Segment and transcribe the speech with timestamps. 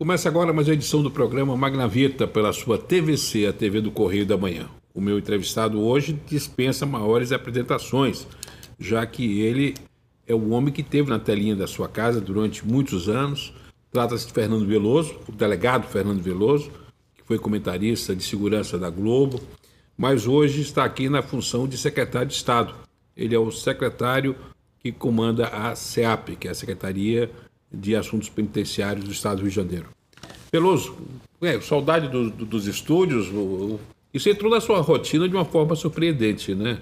[0.00, 4.24] Começa agora mais uma edição do programa Magnavita pela sua TVC, a TV do Correio
[4.24, 4.66] da Manhã.
[4.94, 8.26] O meu entrevistado hoje dispensa maiores apresentações,
[8.78, 9.74] já que ele
[10.26, 13.52] é o homem que teve na telinha da sua casa durante muitos anos.
[13.92, 16.70] Trata-se de Fernando Veloso, o delegado Fernando Veloso,
[17.14, 19.38] que foi comentarista de segurança da Globo,
[19.98, 22.74] mas hoje está aqui na função de secretário de Estado.
[23.14, 24.34] Ele é o secretário
[24.78, 27.30] que comanda a SEAP, que é a Secretaria
[27.72, 29.86] de Assuntos Penitenciários do Estado do Rio de Janeiro.
[30.52, 30.96] Veloso,
[31.40, 33.78] é, saudade do, do, dos estúdios, o,
[34.12, 36.78] isso entrou na sua rotina de uma forma surpreendente, né?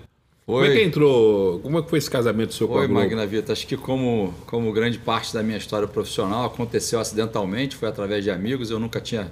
[0.46, 1.60] Como é que entrou?
[1.60, 3.00] Como é que foi esse casamento seu Oi, com a Globo?
[3.00, 3.52] Magna Vita.
[3.52, 8.30] Acho que como, como grande parte da minha história profissional aconteceu acidentalmente, foi através de
[8.30, 8.70] amigos.
[8.70, 9.30] Eu nunca tinha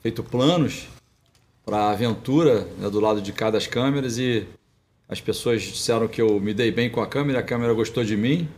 [0.00, 0.88] feito planos
[1.66, 4.46] para a aventura né, do lado de cá das câmeras e
[5.06, 8.16] as pessoas disseram que eu me dei bem com a câmera, a câmera gostou de
[8.16, 8.48] mim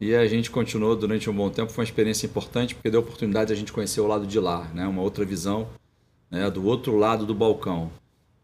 [0.00, 1.72] e a gente continuou durante um bom tempo.
[1.72, 4.38] Foi uma experiência importante porque deu a oportunidade de a gente conhecer o lado de
[4.38, 5.68] lá, né, uma outra visão
[6.30, 7.90] né, do outro lado do balcão.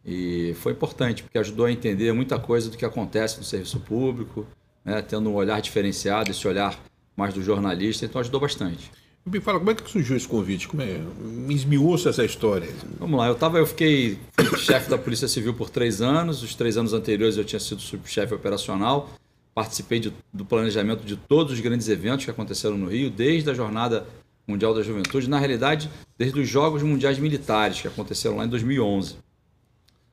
[0.05, 4.47] E foi importante, porque ajudou a entender muita coisa do que acontece no serviço público,
[4.85, 6.79] né, tendo um olhar diferenciado, esse olhar
[7.17, 8.91] mais do jornalista, então ajudou bastante.
[9.25, 10.67] Me fala, como é que surgiu esse convite?
[10.67, 10.99] Como é?
[11.21, 12.69] Me esmiuça essa história.
[12.99, 14.19] Vamos lá, eu tava, eu fiquei
[14.59, 18.35] chefe da Polícia Civil por três anos, os três anos anteriores eu tinha sido subchefe
[18.35, 19.11] operacional,
[19.55, 23.55] participei de, do planejamento de todos os grandes eventos que aconteceram no Rio, desde a
[23.55, 24.07] Jornada
[24.47, 29.17] Mundial da Juventude, na realidade, desde os Jogos Mundiais Militares, que aconteceram lá em 2011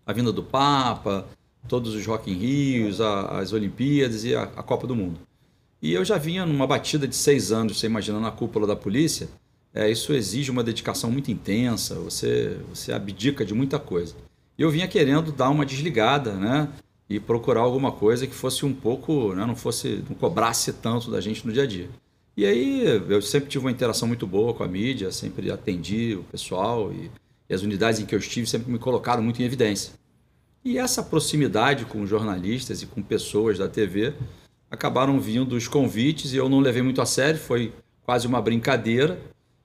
[0.09, 1.27] a vinda do Papa,
[1.67, 5.19] todos os Rock in Rios, a, as Olimpíadas e a, a, Copa do Mundo.
[5.79, 9.29] E eu já vinha numa batida de seis anos, você imaginando a cúpula da polícia,
[9.71, 14.15] é, isso exige uma dedicação muito intensa, você, você abdica de muita coisa.
[14.57, 16.67] E eu vinha querendo dar uma desligada, né?
[17.09, 21.19] E procurar alguma coisa que fosse um pouco, né, não fosse, não cobrasse tanto da
[21.19, 21.89] gente no dia a dia.
[22.37, 26.23] E aí eu sempre tive uma interação muito boa com a mídia, sempre atendi o
[26.23, 27.11] pessoal e,
[27.49, 29.93] e as unidades em que eu estive sempre me colocaram muito em evidência.
[30.63, 34.13] E essa proximidade com jornalistas e com pessoas da TV
[34.69, 39.19] acabaram vindo os convites e eu não levei muito a sério, foi quase uma brincadeira.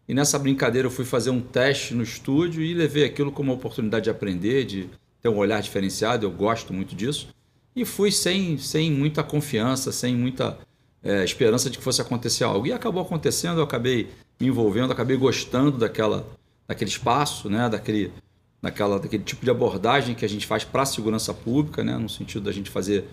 [0.09, 3.57] E nessa brincadeira eu fui fazer um teste no estúdio e levei aquilo como uma
[3.57, 4.91] oportunidade de aprender, de
[5.25, 7.29] ter um olhar diferenciado, eu gosto muito disso.
[7.75, 10.59] E fui sem, sem muita confiança, sem muita
[11.03, 12.67] é, esperança de que fosse acontecer algo.
[12.67, 16.27] E acabou acontecendo, eu acabei me envolvendo, acabei gostando daquela,
[16.69, 18.13] daquele espaço, né, daquele,
[18.61, 21.97] naquela, daquele tipo de abordagem que a gente faz para a segurança pública, né?
[21.97, 23.07] no sentido da gente fazer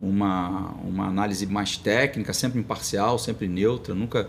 [0.00, 4.28] uma, uma análise mais técnica, sempre imparcial, sempre neutra, nunca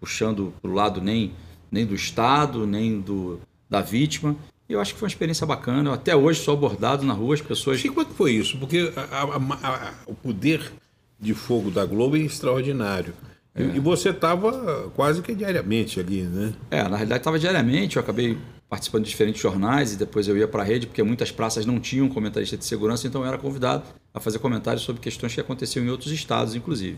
[0.00, 1.32] puxando para o lado nem,
[1.70, 3.38] nem do Estado, nem do,
[3.70, 4.34] da vítima.
[4.72, 5.90] E eu acho que foi uma experiência bacana.
[5.90, 7.78] Eu, até hoje sou abordado na rua, as pessoas.
[7.78, 8.56] Chico, como é que foi isso?
[8.56, 10.72] Porque a, a, a, o poder
[11.20, 13.12] de fogo da Globo é extraordinário.
[13.54, 13.64] É.
[13.64, 16.54] E você estava quase que diariamente ali, né?
[16.70, 17.96] É, na realidade estava diariamente.
[17.96, 21.30] Eu acabei participando de diferentes jornais e depois eu ia para a rede, porque muitas
[21.30, 23.82] praças não tinham comentarista de segurança, então eu era convidado
[24.14, 26.96] a fazer comentários sobre questões que aconteciam em outros estados, inclusive.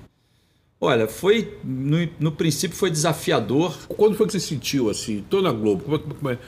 [0.81, 3.77] Olha, foi no, no princípio foi desafiador.
[3.89, 5.19] Quando foi que você sentiu assim?
[5.19, 5.83] Estou na Globo.
[5.83, 6.39] Como é, como é,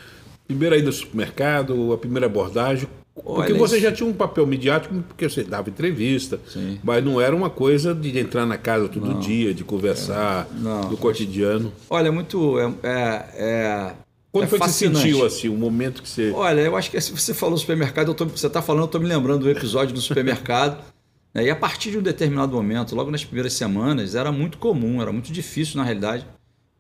[0.46, 2.88] primeira ida ao supermercado, a primeira abordagem.
[3.14, 3.84] Porque Olha, você isso...
[3.84, 6.78] já tinha um papel midiático, porque você dava entrevista, Sim.
[6.84, 10.88] mas não era uma coisa de entrar na casa todo não, dia, de conversar, é,
[10.88, 11.72] do cotidiano.
[11.88, 12.58] Olha, muito.
[12.58, 13.92] É, é, é
[14.36, 14.96] quando é foi fascinante.
[14.96, 16.30] que você sentiu assim, o momento que você.
[16.30, 19.08] Olha, eu acho que se você falou supermercado, tô, você está falando, eu estou me
[19.08, 20.84] lembrando do episódio do supermercado.
[21.32, 21.44] né?
[21.44, 25.10] E a partir de um determinado momento, logo nas primeiras semanas, era muito comum, era
[25.10, 26.26] muito difícil, na realidade,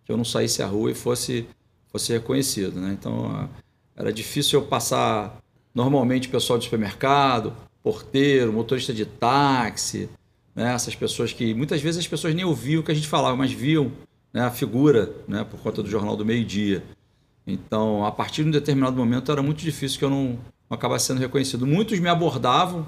[0.04, 1.46] que eu não saísse à rua e fosse,
[1.96, 2.78] fosse reconhecido.
[2.78, 2.96] Né?
[2.98, 3.48] Então,
[3.96, 5.38] era difícil eu passar
[5.74, 7.52] normalmente pessoal de supermercado,
[7.82, 10.08] porteiro, motorista de táxi,
[10.54, 10.74] né?
[10.74, 13.50] essas pessoas que muitas vezes as pessoas nem ouviam o que a gente falava, mas
[13.50, 13.90] viam
[14.32, 14.42] né?
[14.42, 15.44] a figura né?
[15.44, 16.84] por conta do Jornal do Meio Dia.
[17.46, 21.06] Então, a partir de um determinado momento, era muito difícil que eu não, não acabasse
[21.06, 21.66] sendo reconhecido.
[21.66, 22.86] Muitos me abordavam,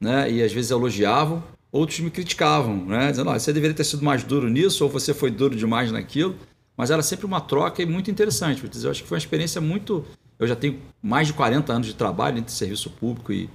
[0.00, 4.04] né, e às vezes elogiavam, outros me criticavam, né, dizendo: ah, você deveria ter sido
[4.04, 6.34] mais duro nisso, ou você foi duro demais naquilo.
[6.80, 8.64] Mas era sempre uma troca e muito interessante.
[8.82, 10.02] Eu acho que foi uma experiência muito.
[10.38, 13.50] Eu já tenho mais de 40 anos de trabalho entre serviço público e,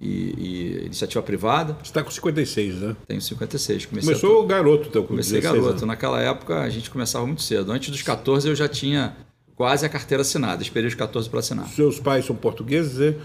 [0.00, 1.74] e, e iniciativa privada.
[1.74, 2.96] Você está com 56, né?
[3.06, 3.86] Tenho 56.
[3.86, 4.46] Comecei Começou a...
[4.46, 5.68] garoto, então, com Comecei garoto.
[5.68, 5.82] Anos.
[5.82, 7.70] Naquela época a gente começava muito cedo.
[7.70, 9.16] Antes dos 14 eu já tinha
[9.54, 10.60] quase a carteira assinada.
[10.60, 11.68] Esperei os 14 para assinar.
[11.68, 13.16] Seus pais são portugueses, é?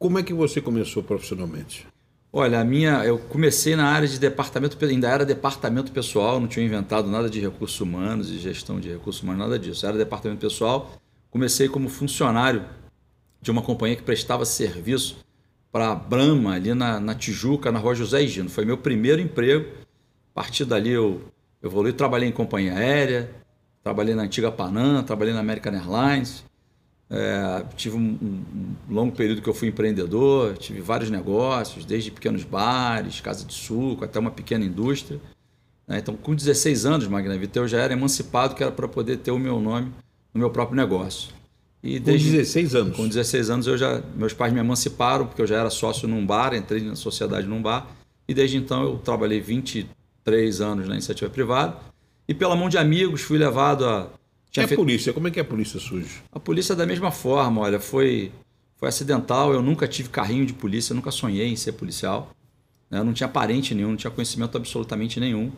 [0.00, 1.86] Como é que você começou profissionalmente?
[2.32, 6.64] Olha, a minha, eu comecei na área de departamento, ainda era departamento pessoal, não tinha
[6.64, 9.84] inventado nada de recursos humanos e gestão de recursos humanos, nada disso.
[9.84, 10.92] Era departamento pessoal.
[11.28, 12.64] Comecei como funcionário
[13.42, 15.24] de uma companhia que prestava serviço
[15.72, 18.48] para a Brahma, ali na, na, Tijuca, na rua José Gino.
[18.48, 19.68] Foi meu primeiro emprego.
[20.32, 21.22] A partir dali eu
[21.60, 23.28] evolui, trabalhei em companhia aérea,
[23.82, 26.44] trabalhei na antiga Panam, trabalhei na American Airlines,
[27.10, 28.44] é, tive um, um,
[28.88, 34.04] longo período que eu fui empreendedor, tive vários negócios, desde pequenos bares, casa de suco,
[34.04, 35.20] até uma pequena indústria.
[35.88, 35.98] Né?
[35.98, 39.32] Então, com 16 anos, Magna Vita, eu já era emancipado, que era para poder ter
[39.32, 39.92] o meu nome
[40.32, 41.32] no meu próprio negócio.
[41.82, 42.96] E desde, com 16 anos?
[42.96, 46.24] Com 16 anos, eu já, meus pais me emanciparam, porque eu já era sócio num
[46.24, 47.88] bar, entrei na sociedade num bar,
[48.28, 51.76] e desde então eu trabalhei 23 anos na iniciativa privada,
[52.28, 54.08] e pela mão de amigos fui levado a
[54.50, 55.12] tinha e a polícia?
[55.12, 56.22] Como é que a polícia surge?
[56.32, 58.32] A polícia da mesma forma, olha, foi,
[58.76, 59.52] foi acidental.
[59.52, 62.34] Eu nunca tive carrinho de polícia, nunca sonhei em ser policial.
[62.90, 62.98] Né?
[62.98, 65.52] Eu não tinha parente nenhum, não tinha conhecimento absolutamente nenhum.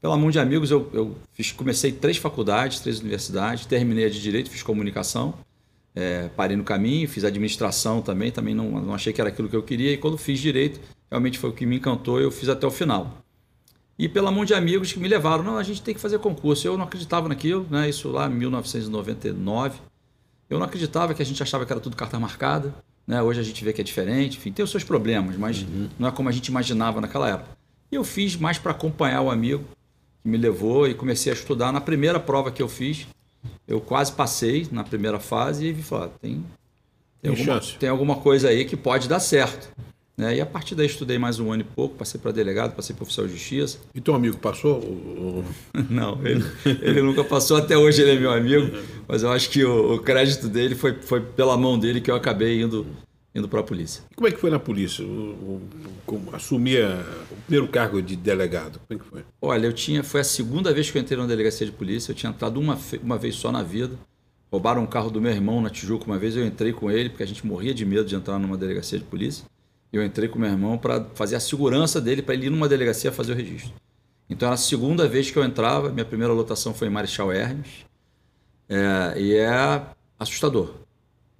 [0.00, 4.20] Pela mão de amigos, eu, eu fiz, comecei três faculdades, três universidades, terminei a de
[4.20, 5.32] Direito, fiz Comunicação,
[5.94, 9.56] é, parei no caminho, fiz Administração também, também não, não achei que era aquilo que
[9.56, 10.78] eu queria, e quando fiz Direito,
[11.10, 13.23] realmente foi o que me encantou, eu fiz até o final
[13.98, 15.44] e pela mão de amigos que me levaram.
[15.44, 16.66] Não, a gente tem que fazer concurso.
[16.66, 17.88] Eu não acreditava naquilo, né?
[17.88, 19.78] isso lá em 1999.
[20.50, 22.74] Eu não acreditava que a gente achava que era tudo carta marcada.
[23.06, 23.22] Né?
[23.22, 24.38] Hoje a gente vê que é diferente.
[24.38, 25.88] Enfim, tem os seus problemas, mas uhum.
[25.98, 27.50] não é como a gente imaginava naquela época.
[27.90, 29.64] E eu fiz mais para acompanhar o amigo
[30.22, 31.70] que me levou e comecei a estudar.
[31.72, 33.06] Na primeira prova que eu fiz,
[33.68, 36.44] eu quase passei na primeira fase e vi falar, tem,
[37.22, 39.70] tem, alguma, tem alguma coisa aí que pode dar certo.
[40.16, 40.36] Né?
[40.36, 43.02] E a partir daí estudei mais um ano e pouco, passei para delegado, passei para
[43.02, 43.78] oficial de justiça.
[43.94, 44.80] E teu amigo passou?
[45.90, 48.76] Não, ele, ele nunca passou, até hoje ele é meu amigo,
[49.08, 52.14] mas eu acho que o, o crédito dele foi, foi pela mão dele que eu
[52.14, 52.86] acabei indo,
[53.34, 54.04] indo para a polícia.
[54.12, 55.04] E como é que foi na polícia?
[55.04, 55.60] O,
[56.06, 56.84] o, assumir
[57.32, 58.80] o primeiro cargo de delegado?
[58.86, 59.24] Como é que foi?
[59.42, 62.14] Olha, eu tinha, foi a segunda vez que eu entrei na delegacia de polícia, eu
[62.14, 63.98] tinha entrado uma, uma vez só na vida.
[64.48, 67.24] Roubaram um carro do meu irmão na Tijuca uma vez, eu entrei com ele, porque
[67.24, 69.44] a gente morria de medo de entrar numa delegacia de polícia
[69.96, 73.12] eu entrei com meu irmão para fazer a segurança dele para ele ir numa delegacia
[73.12, 73.72] fazer o registro.
[74.28, 77.84] Então era a segunda vez que eu entrava, minha primeira lotação foi em Marechal Hermes,
[78.68, 79.82] é, e é
[80.18, 80.74] assustador,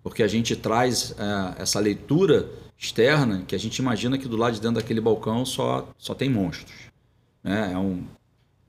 [0.02, 4.54] porque a gente traz é, essa leitura externa que a gente imagina que do lado
[4.54, 6.90] de dentro daquele balcão só, só tem monstros.
[7.42, 7.72] Né?
[7.72, 8.04] É, um,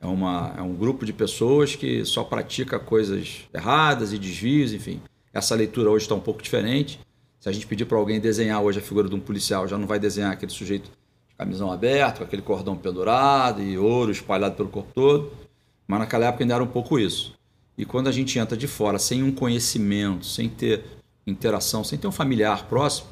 [0.02, 5.02] é, uma, é um grupo de pessoas que só pratica coisas erradas e desvios, enfim.
[5.34, 7.00] Essa leitura hoje está um pouco diferente.
[7.46, 9.86] Se a gente pedir para alguém desenhar hoje a figura de um policial, já não
[9.86, 10.90] vai desenhar aquele sujeito
[11.30, 15.32] de camisão aberta, com aquele cordão pendurado e ouro espalhado pelo corpo todo.
[15.88, 17.36] Mas naquela época ainda era um pouco isso.
[17.78, 20.86] E quando a gente entra de fora, sem um conhecimento, sem ter
[21.28, 23.10] interação, sem ter um familiar próximo,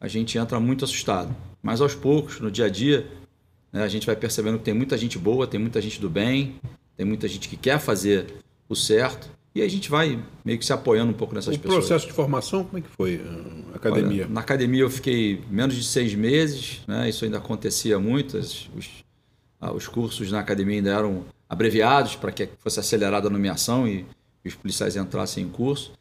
[0.00, 1.34] a gente entra muito assustado.
[1.60, 3.10] Mas aos poucos, no dia a dia,
[3.72, 6.54] né, a gente vai percebendo que tem muita gente boa, tem muita gente do bem,
[6.96, 8.32] tem muita gente que quer fazer
[8.68, 11.84] o certo e a gente vai meio que se apoiando um pouco nessas o pessoas.
[11.84, 13.20] O processo de formação, como é que foi?
[13.72, 14.24] A academia?
[14.24, 17.08] Olha, na academia eu fiquei menos de seis meses, né?
[17.08, 18.38] isso ainda acontecia muito.
[18.38, 18.68] Os,
[19.60, 24.06] ah, os cursos na academia ainda eram abreviados para que fosse acelerada a nomeação e
[24.44, 25.92] os policiais entrassem em curso.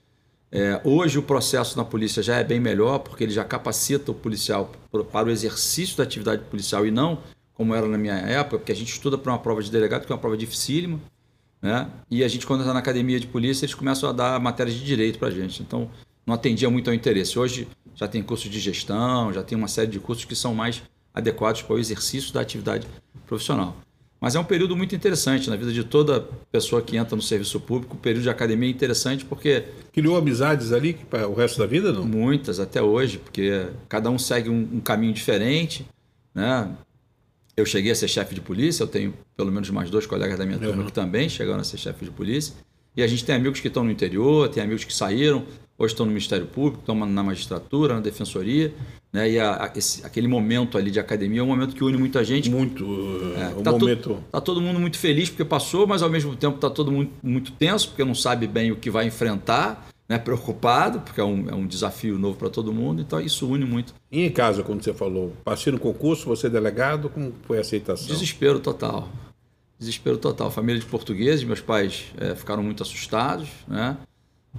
[0.51, 4.13] É, hoje o processo na polícia já é bem melhor, porque ele já capacita o
[4.13, 4.71] policial
[5.11, 7.19] para o exercício da atividade policial e não
[7.53, 10.11] como era na minha época, porque a gente estuda para uma prova de delegado, que
[10.11, 10.99] é uma prova dificílima.
[11.61, 11.87] Né?
[12.09, 14.83] E a gente, quando está na academia de polícia, eles começam a dar matérias de
[14.83, 15.61] direito para a gente.
[15.61, 15.89] Então,
[16.25, 17.37] não atendia muito ao interesse.
[17.37, 20.81] Hoje já tem curso de gestão, já tem uma série de cursos que são mais
[21.13, 22.87] adequados para o exercício da atividade
[23.27, 23.75] profissional.
[24.19, 27.59] Mas é um período muito interessante na vida de toda pessoa que entra no serviço
[27.59, 27.95] público.
[27.95, 29.63] O período de academia é interessante porque.
[29.91, 32.05] Criou amizades ali para o resto da vida, não?
[32.05, 35.85] Muitas, até hoje, porque cada um segue um, um caminho diferente.
[36.35, 36.69] Né?
[37.55, 40.45] Eu cheguei a ser chefe de polícia, eu tenho pelo menos mais dois colegas da
[40.45, 40.85] minha turma uhum.
[40.85, 42.53] que também chegaram a ser chefe de polícia.
[42.95, 45.45] E a gente tem amigos que estão no interior, tem amigos que saíram,
[45.77, 48.73] hoje estão no Ministério Público, estão na magistratura, na defensoria.
[49.13, 49.31] Né?
[49.31, 52.23] E a, a, esse, aquele momento ali de academia é um momento que une muita
[52.23, 52.49] gente.
[52.49, 52.83] Muito.
[53.37, 54.09] É, um tá momento.
[54.09, 57.09] To, tá todo mundo muito feliz porque passou, mas ao mesmo tempo está todo mundo
[57.23, 61.49] muito tenso, porque não sabe bem o que vai enfrentar né, preocupado, porque é um,
[61.49, 63.93] é um desafio novo para todo mundo, então isso une muito.
[64.11, 67.61] E em casa, quando você falou, passei no concurso, você é delegado, como foi a
[67.61, 68.07] aceitação?
[68.07, 69.07] Desespero total.
[69.79, 70.51] Desespero total.
[70.51, 73.95] Família de portugueses, meus pais é, ficaram muito assustados, né?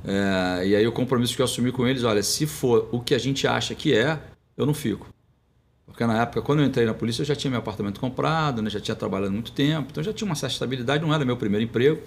[0.07, 3.15] É, e aí o compromisso que eu assumi com eles, olha, se for o que
[3.15, 4.19] a gente acha que é,
[4.57, 5.07] eu não fico.
[5.85, 8.71] Porque na época, quando eu entrei na polícia, eu já tinha meu apartamento comprado, né?
[8.71, 11.63] já tinha trabalhado muito tempo, então já tinha uma certa estabilidade, não era meu primeiro
[11.63, 12.01] emprego.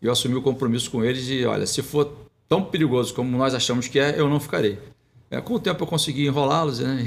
[0.00, 3.54] E eu assumi o compromisso com eles de, olha, se for tão perigoso como nós
[3.54, 4.78] achamos que é, eu não ficarei.
[5.30, 7.06] É, com o tempo eu consegui enrolá-los né?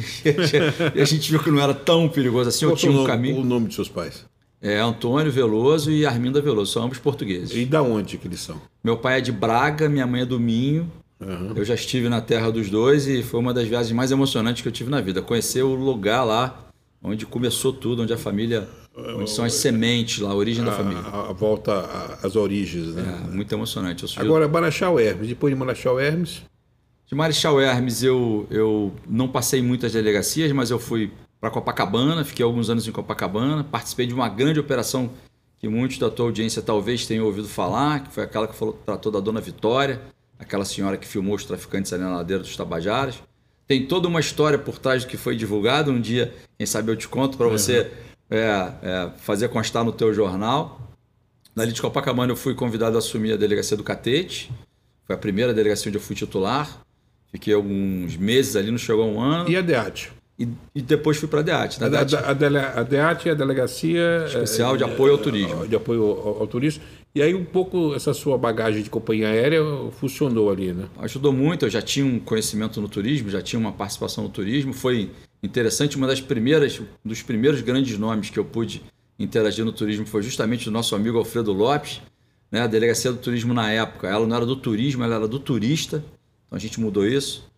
[0.93, 2.65] e a gente viu que não era tão perigoso assim.
[2.65, 3.41] Qual eu tinha um caminho.
[3.41, 4.25] o nome de seus pais?
[4.61, 7.55] É Antônio Veloso e Arminda Veloso, são ambos portugueses.
[7.55, 8.61] E da onde que eles são?
[8.83, 10.91] Meu pai é de Braga, minha mãe é do Minho.
[11.19, 11.53] Uhum.
[11.55, 14.67] Eu já estive na terra dos dois e foi uma das viagens mais emocionantes que
[14.67, 15.21] eu tive na vida.
[15.21, 16.67] Conhecer o lugar lá
[17.03, 21.01] onde começou tudo, onde a família onde são as sementes lá, a origem da família.
[21.01, 23.21] A, a volta às origens, né?
[23.25, 24.05] É, muito emocionante.
[24.19, 26.41] Agora, Marechal Hermes, depois de Marechal Hermes...
[27.05, 32.45] De Marechal Hermes, eu, eu não passei muitas delegacias, mas eu fui para Copacabana, fiquei
[32.45, 35.09] alguns anos em Copacabana, participei de uma grande operação
[35.59, 39.11] que muitos da tua audiência talvez tenham ouvido falar, que foi aquela que falou, tratou
[39.11, 40.01] da Dona Vitória,
[40.39, 43.21] aquela senhora que filmou os traficantes ali na ladeira dos Tabajaras.
[43.67, 45.91] Tem toda uma história por trás do que foi divulgado.
[45.91, 47.91] Um dia, quem sabe eu te conto para você é,
[48.31, 50.79] é, fazer constar no teu jornal.
[51.55, 54.49] Dali de Copacabana eu fui convidado a assumir a delegacia do Catete.
[55.05, 56.81] Foi a primeira delegacia onde eu fui titular.
[57.31, 59.49] Fiquei alguns meses ali, não chegou a um ano.
[59.49, 60.11] E a DEAT?
[60.39, 61.83] E, e depois fui para a DEAT.
[61.83, 62.15] A, DEAT.
[62.15, 64.25] A, a, a DEAT é a Delegacia...
[64.25, 65.67] Especial de Apoio ao Turismo.
[65.67, 66.83] De Apoio ao, ao Turismo.
[67.13, 69.61] E aí um pouco essa sua bagagem de companhia aérea
[69.99, 70.87] funcionou ali, né?
[70.99, 74.71] Ajudou muito, eu já tinha um conhecimento no turismo, já tinha uma participação no turismo,
[74.71, 75.11] foi
[75.43, 78.81] interessante, uma das primeiras, um dos primeiros grandes nomes que eu pude
[79.17, 82.01] interagir no turismo foi justamente o nosso amigo Alfredo Lopes,
[82.51, 82.61] né?
[82.61, 86.03] A delegacia do turismo na época, ela não era do turismo, ela era do turista.
[86.45, 87.49] Então a gente mudou isso.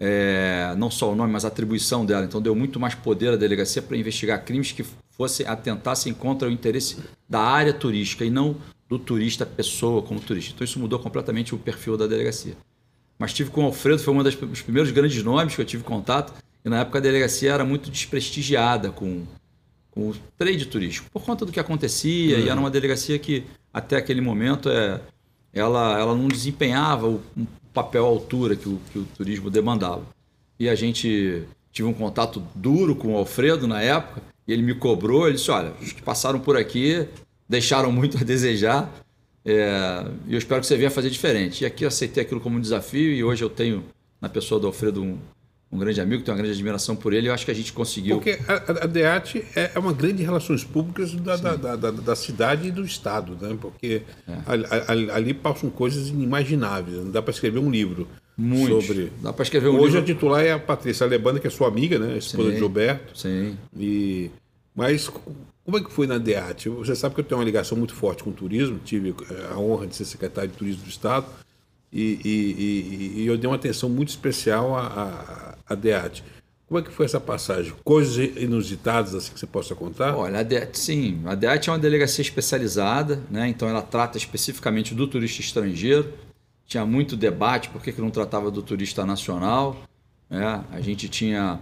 [0.00, 2.24] É, não só o nome, mas a atribuição dela.
[2.24, 6.50] Então deu muito mais poder à delegacia para investigar crimes que fossem atentassem contra o
[6.50, 8.56] interesse da área turística e não
[8.88, 10.52] do turista pessoa como turista.
[10.54, 12.56] Então isso mudou completamente o perfil da delegacia.
[13.18, 16.32] Mas tive com o Alfredo, foi um dos primeiros grandes nomes que eu tive contato.
[16.64, 19.24] E na época a delegacia era muito desprestigiada com,
[19.90, 22.36] com o trade turístico, por conta do que acontecia.
[22.36, 22.44] Uhum.
[22.44, 25.00] E era uma delegacia que, até aquele momento, é,
[25.52, 30.02] ela, ela não desempenhava o um papel à altura que o, que o turismo demandava.
[30.58, 34.22] E a gente tive um contato duro com o Alfredo na época.
[34.46, 37.06] E ele me cobrou, ele disse, olha, os que passaram por aqui
[37.48, 38.90] deixaram muito a desejar.
[39.44, 41.62] É, e eu espero que você venha fazer diferente.
[41.62, 43.84] E aqui eu aceitei aquilo como um desafio e hoje eu tenho
[44.20, 45.18] na pessoa do Alfredo um,
[45.70, 47.28] um grande amigo, tenho uma grande admiração por ele.
[47.28, 48.16] Eu acho que a gente conseguiu.
[48.16, 52.68] Porque a, a DEAT é, é uma grande relações públicas da, da, da, da, cidade
[52.68, 53.56] e do Estado, né?
[53.60, 54.38] Porque é.
[54.88, 56.96] ali, ali, passam coisas inimagináveis.
[56.96, 58.08] Não dá para escrever um livro.
[58.36, 58.80] Muito.
[58.80, 59.12] Sobre...
[59.20, 60.00] Dá para escrever um Hoje livro.
[60.00, 62.16] a titular é a Patrícia Alebanda, que é sua amiga, né?
[62.16, 62.54] Esposa Sim.
[62.54, 63.18] de Gilberto.
[63.18, 63.58] Sim.
[63.76, 64.30] E...
[64.74, 65.10] Mas
[65.64, 66.70] como é que foi na DEAT?
[66.70, 69.58] Você sabe que eu tenho uma ligação muito forte com o turismo, tive eh, a
[69.58, 71.26] honra de ser secretário de turismo do Estado
[71.92, 76.22] e, e, e, e eu dei uma atenção muito especial à, à, DEAT.
[76.66, 77.72] Como é que foi essa passagem?
[77.82, 80.14] Coisas inusitadas assim que você possa contar?
[80.14, 81.22] Olha, a DEAT, sim.
[81.24, 83.48] A DEAT é uma delegacia especializada, né?
[83.48, 86.12] então ela trata especificamente do turista estrangeiro.
[86.66, 89.82] Tinha muito debate por que não tratava do turista nacional.
[90.28, 90.62] Né?
[90.70, 91.58] A gente tinha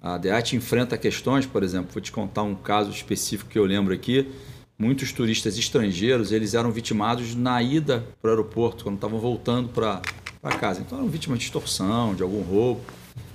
[0.00, 3.92] a DEAT enfrenta questões, por exemplo, vou te contar um caso específico que eu lembro
[3.92, 4.30] aqui.
[4.78, 10.00] Muitos turistas estrangeiros eles eram vitimados na ida para o aeroporto, quando estavam voltando para
[10.58, 10.80] casa.
[10.80, 12.80] Então eram vítimas de extorsão, de algum roubo.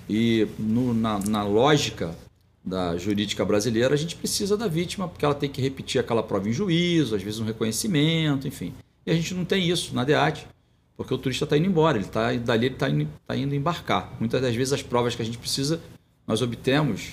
[0.09, 2.15] E no, na, na lógica
[2.63, 6.47] da jurídica brasileira, a gente precisa da vítima, porque ela tem que repetir aquela prova
[6.47, 8.73] em juízo, às vezes um reconhecimento, enfim.
[9.05, 10.47] E a gente não tem isso na DEAT,
[10.95, 14.13] porque o turista está indo embora, ele tá, dali ele está indo, tá indo embarcar.
[14.17, 15.81] Muitas das vezes as provas que a gente precisa
[16.25, 17.11] nós obtemos,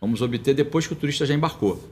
[0.00, 1.82] vamos obter depois que o turista já embarcou.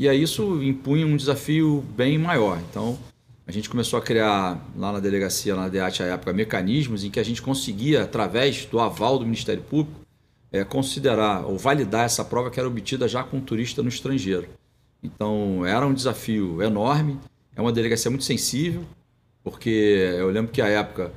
[0.00, 2.58] E aí isso impunha um desafio bem maior.
[2.70, 2.98] Então,
[3.46, 7.10] a gente começou a criar lá na delegacia, lá na DEAT, à época, mecanismos em
[7.10, 10.00] que a gente conseguia, através do aval do Ministério Público,
[10.50, 14.48] é, considerar ou validar essa prova que era obtida já com o turista no estrangeiro.
[15.02, 17.20] Então, era um desafio enorme,
[17.54, 18.86] é uma delegacia muito sensível,
[19.44, 19.68] porque
[20.18, 21.12] eu lembro que à época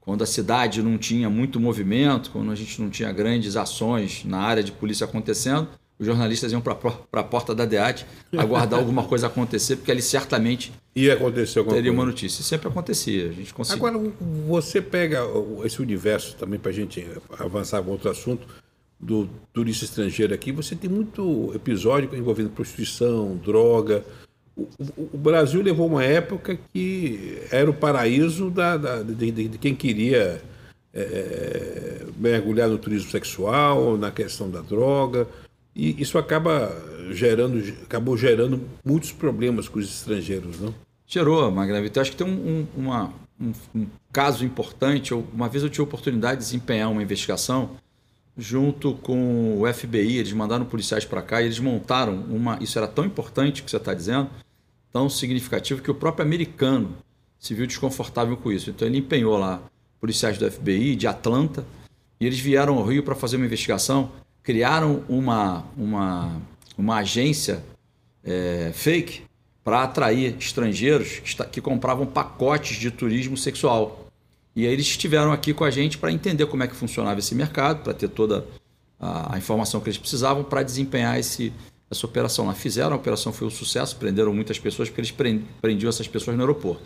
[0.00, 4.38] quando a cidade não tinha muito movimento, quando a gente não tinha grandes ações na
[4.38, 5.68] área de polícia acontecendo,
[5.98, 6.72] os jornalistas iam para
[7.12, 11.90] a porta da DEAT aguardar alguma coisa acontecer, porque ali certamente ia acontecer alguma teria
[11.90, 12.02] coisa.
[12.02, 12.44] uma notícia.
[12.44, 13.88] Sempre acontecia, a gente conseguia.
[13.88, 14.12] Agora,
[14.46, 15.22] você pega
[15.64, 17.06] esse universo também para a gente
[17.38, 18.46] avançar com outro assunto
[19.00, 24.04] do turista estrangeiro aqui, você tem muito episódio envolvendo prostituição, droga,
[24.96, 29.74] o, Brasil levou uma época que era o paraíso da, da de, de, de, quem
[29.74, 30.42] queria
[30.92, 35.28] é, mergulhar no turismo sexual, na questão da droga.
[35.78, 36.76] E isso acaba
[37.12, 40.74] gerando, acabou gerando muitos problemas com os estrangeiros, não?
[41.06, 42.00] Gerou, Magravita.
[42.00, 45.14] Acho que tem um, um, uma, um, um caso importante.
[45.14, 47.76] Uma vez eu tive a oportunidade de desempenhar uma investigação
[48.36, 50.18] junto com o FBI.
[50.18, 52.58] Eles mandaram policiais para cá e eles montaram uma.
[52.60, 54.28] Isso era tão importante que você está dizendo
[54.92, 56.96] tão significativo que o próprio americano
[57.38, 58.70] se viu desconfortável com isso.
[58.70, 59.62] Então ele empenhou lá
[60.00, 61.64] policiais do FBI de Atlanta
[62.20, 64.10] e eles vieram ao Rio para fazer uma investigação,
[64.48, 66.40] criaram uma, uma,
[66.78, 67.62] uma agência
[68.24, 69.20] é, fake
[69.62, 74.06] para atrair estrangeiros que, que compravam pacotes de turismo sexual.
[74.56, 77.34] E aí eles estiveram aqui com a gente para entender como é que funcionava esse
[77.34, 78.46] mercado, para ter toda
[78.98, 81.52] a, a informação que eles precisavam para desempenhar esse,
[81.90, 82.54] essa operação lá.
[82.54, 85.14] Fizeram, a operação foi um sucesso, prenderam muitas pessoas porque eles
[85.60, 86.84] prendiam essas pessoas no aeroporto.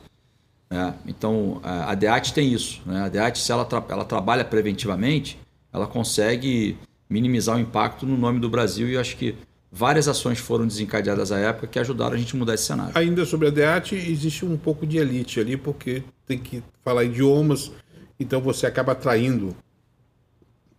[0.68, 2.82] É, então, a DEAT tem isso.
[2.84, 3.02] Né?
[3.02, 5.38] A DEAT, se ela, tra ela trabalha preventivamente,
[5.72, 6.76] ela consegue
[7.12, 9.34] minimizar o impacto no nome do Brasil e eu acho que
[9.70, 12.96] várias ações foram desencadeadas à época que ajudaram a gente a mudar esse cenário.
[12.96, 17.70] Ainda sobre a DEAT, existe um pouco de elite ali, porque tem que falar idiomas,
[18.18, 19.54] então você acaba atraindo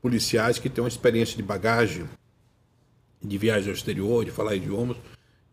[0.02, 2.06] policiais que têm uma experiência de bagagem,
[3.24, 4.98] de viagem ao exterior, de falar idiomas.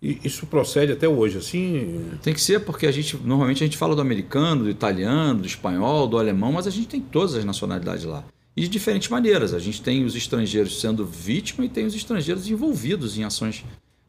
[0.03, 2.11] E isso procede até hoje, assim?
[2.23, 5.47] Tem que ser, porque a gente normalmente a gente fala do americano, do italiano, do
[5.47, 8.25] espanhol, do alemão, mas a gente tem todas as nacionalidades lá.
[8.61, 9.55] E de diferentes maneiras.
[9.55, 13.64] A gente tem os estrangeiros sendo vítima e tem os estrangeiros envolvidos em ações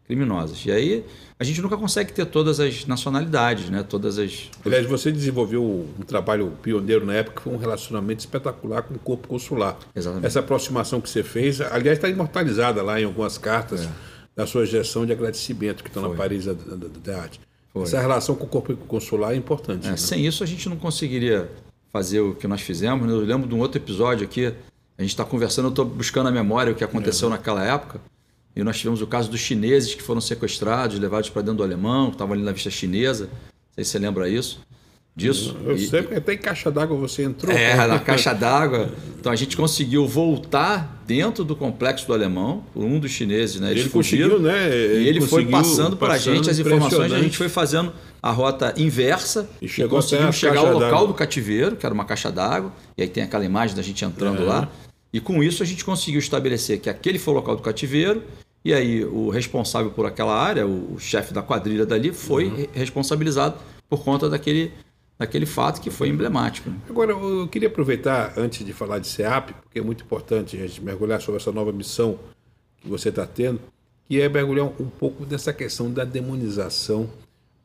[0.06, 0.66] criminosas.
[0.66, 1.06] E aí
[1.40, 3.82] a gente nunca consegue ter todas as nacionalidades, né?
[3.82, 4.50] Todas as.
[4.66, 9.00] Aliás, você desenvolveu um trabalho pioneiro na época, que foi um relacionamento espetacular com o
[9.00, 9.80] corpo consular.
[9.96, 10.28] Exatamente.
[10.28, 13.86] Essa aproximação que você fez, aliás, está imortalizada lá em algumas cartas.
[13.86, 17.40] É da sua gestão de agradecimento que estão na Paris da, da, da arte.
[17.74, 17.84] Foi.
[17.84, 19.88] Essa relação com o corpo consular é importante.
[19.88, 19.98] É, né?
[19.98, 21.50] Sem isso a gente não conseguiria
[21.92, 23.10] fazer o que nós fizemos.
[23.10, 24.48] Eu lembro de um outro episódio aqui,
[24.98, 27.32] a gente está conversando, eu estou buscando a memória o que aconteceu é.
[27.32, 28.00] naquela época.
[28.56, 32.08] E nós tivemos o caso dos chineses que foram sequestrados, levados para dentro do alemão,
[32.08, 33.26] que estavam ali na vista chinesa.
[33.26, 34.60] Não sei se você lembra isso
[35.16, 35.58] disso.
[35.66, 37.56] Eu e, sei que até em caixa d'água você entrou.
[37.56, 38.90] É, na caixa d'água.
[39.20, 43.72] Então a gente conseguiu voltar dentro do complexo do alemão, por um dos chineses, né?
[43.72, 44.74] Eles ele fugiram, né?
[44.74, 47.92] Ele e ele foi passando para a gente as informações, a gente foi fazendo
[48.24, 52.06] a rota inversa e chegou e conseguimos chegar ao local do cativeiro, que era uma
[52.06, 54.46] caixa d'água, e aí tem aquela imagem da gente entrando é.
[54.46, 54.70] lá.
[55.14, 58.24] E com isso a gente conseguiu estabelecer que aquele foi o local do cativeiro,
[58.64, 62.68] e aí o responsável por aquela área, o, chefe da quadrilha dali, foi uhum.
[62.74, 63.56] responsabilizado
[63.90, 64.72] por conta daquele
[65.22, 66.72] daquele fato que foi emblemático.
[66.90, 70.82] Agora, eu queria aproveitar, antes de falar de SEAP, porque é muito importante a gente
[70.82, 72.18] mergulhar sobre essa nova missão
[72.82, 73.62] que você está tendo,
[74.08, 77.08] que é mergulhar um pouco nessa questão da demonização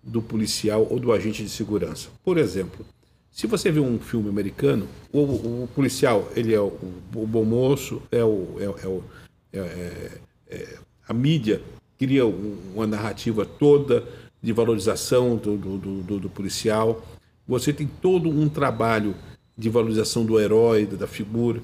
[0.03, 2.11] do policial ou do agente de segurança.
[2.23, 2.85] Por exemplo,
[3.33, 5.21] se você vê um filme americano, o,
[5.63, 6.67] o policial ele é o,
[7.15, 9.03] o, bom moço, é o, é, é o
[9.51, 10.11] é, é,
[10.51, 10.79] é,
[11.09, 11.63] a mídia
[11.99, 14.05] cria uma narrativa toda
[14.43, 17.03] de valorização do, do, do, do policial
[17.47, 19.15] você tem todo um trabalho
[19.57, 21.63] de valorização do herói, da figura.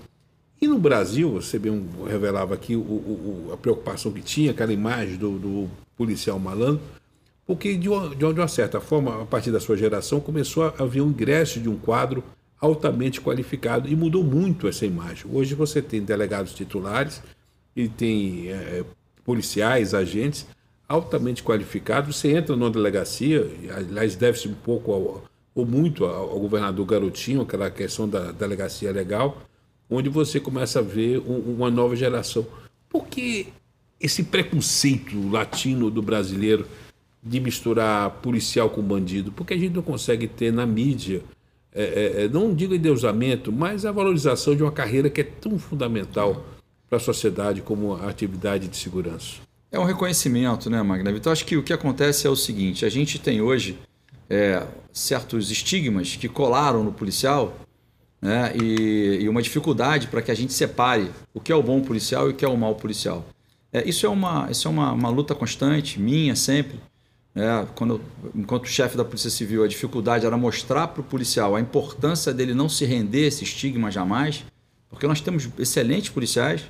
[0.61, 5.17] E no Brasil, você bem revelava aqui o, o, a preocupação que tinha, aquela imagem
[5.17, 6.81] do, do policial malandro,
[7.45, 11.03] porque de uma, de uma, certa forma, a partir da sua geração, começou a haver
[11.03, 12.23] um ingresso de um quadro
[12.61, 15.27] altamente qualificado e mudou muito essa imagem.
[15.31, 17.21] Hoje você tem delegados titulares
[17.75, 18.85] e tem é,
[19.25, 20.47] policiais, agentes
[20.89, 22.17] altamente qualificados.
[22.17, 27.71] Você entra numa delegacia, aliás, deve-se um pouco ao, ou muito ao governador Garotinho, aquela
[27.71, 29.43] questão da delegacia legal,
[29.91, 32.47] onde você começa a ver um, uma nova geração.
[32.89, 33.49] Por que
[34.01, 36.67] esse preconceito latino do brasileiro
[37.23, 39.31] de misturar policial com bandido?
[39.33, 41.23] Porque a gente não consegue ter na mídia,
[41.75, 45.59] é, é, é não digo endeusamento, mas a valorização de uma carreira que é tão
[45.59, 46.45] fundamental
[46.89, 49.37] para a sociedade como a atividade de segurança.
[49.71, 51.11] É um reconhecimento, né, Magna?
[51.11, 53.79] Então, acho que o que acontece é o seguinte: a gente tem hoje
[54.33, 57.55] é, certos estigmas que colaram no policial
[58.21, 61.83] né, e, e uma dificuldade para que a gente separe o que é o bom
[61.83, 63.27] policial e o que é o mau policial.
[63.71, 66.81] É, isso é, uma, isso é uma, uma luta constante, minha sempre.
[67.35, 68.01] É, quando,
[68.35, 72.55] enquanto chefe da Polícia Civil, a dificuldade era mostrar para o policial a importância dele
[72.55, 74.47] não se render a esse estigma jamais,
[74.89, 76.63] porque nós temos excelentes policiais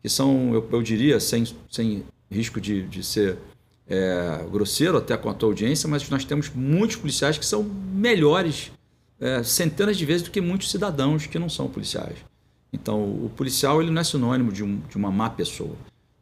[0.00, 3.36] que são, eu, eu diria, sem, sem risco de, de ser
[3.90, 8.70] é, grosseiro até com a tua audiência, mas nós temos muitos policiais que são melhores
[9.18, 12.18] é, centenas de vezes do que muitos cidadãos que não são policiais.
[12.72, 15.74] Então, o policial ele não é sinônimo de, um, de uma má pessoa.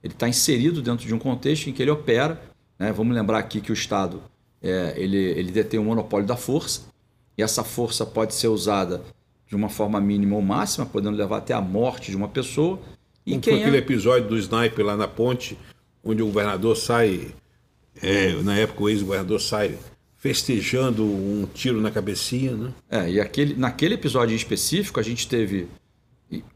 [0.03, 2.41] Ele está inserido dentro de um contexto em que ele opera.
[2.79, 2.91] Né?
[2.91, 4.23] Vamos lembrar aqui que o Estado
[4.63, 6.83] é, ele, ele detém o monopólio da força,
[7.37, 9.03] e essa força pode ser usada
[9.47, 12.79] de uma forma mínima ou máxima, podendo levar até a morte de uma pessoa.
[13.25, 13.81] E Como quem foi aquele é...
[13.81, 15.59] episódio do sniper lá na ponte,
[16.03, 17.35] onde o governador sai
[18.03, 19.79] é, na época o ex-governador sai
[20.17, 22.73] festejando um tiro na cabecinha, né?
[22.91, 25.69] É, e aquele, naquele episódio em específico a gente teve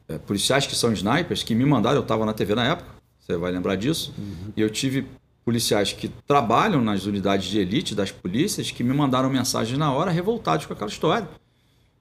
[0.09, 3.37] é, policiais que são snipers que me mandaram, eu estava na TV na época, você
[3.37, 4.53] vai lembrar disso, uhum.
[4.57, 5.07] e eu tive
[5.45, 10.11] policiais que trabalham nas unidades de elite das polícias que me mandaram mensagens na hora
[10.11, 11.29] revoltados com aquela história.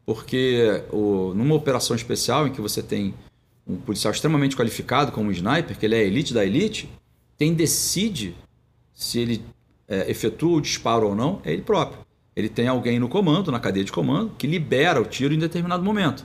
[0.06, 3.13] Porque o, numa operação especial em que você tem
[3.67, 6.89] um policial extremamente qualificado como um sniper, que ele é a elite da elite,
[7.38, 8.36] quem decide
[9.02, 9.44] se ele
[9.88, 12.00] é, efetua o disparo ou não, é ele próprio.
[12.36, 15.84] Ele tem alguém no comando, na cadeia de comando, que libera o tiro em determinado
[15.84, 16.24] momento.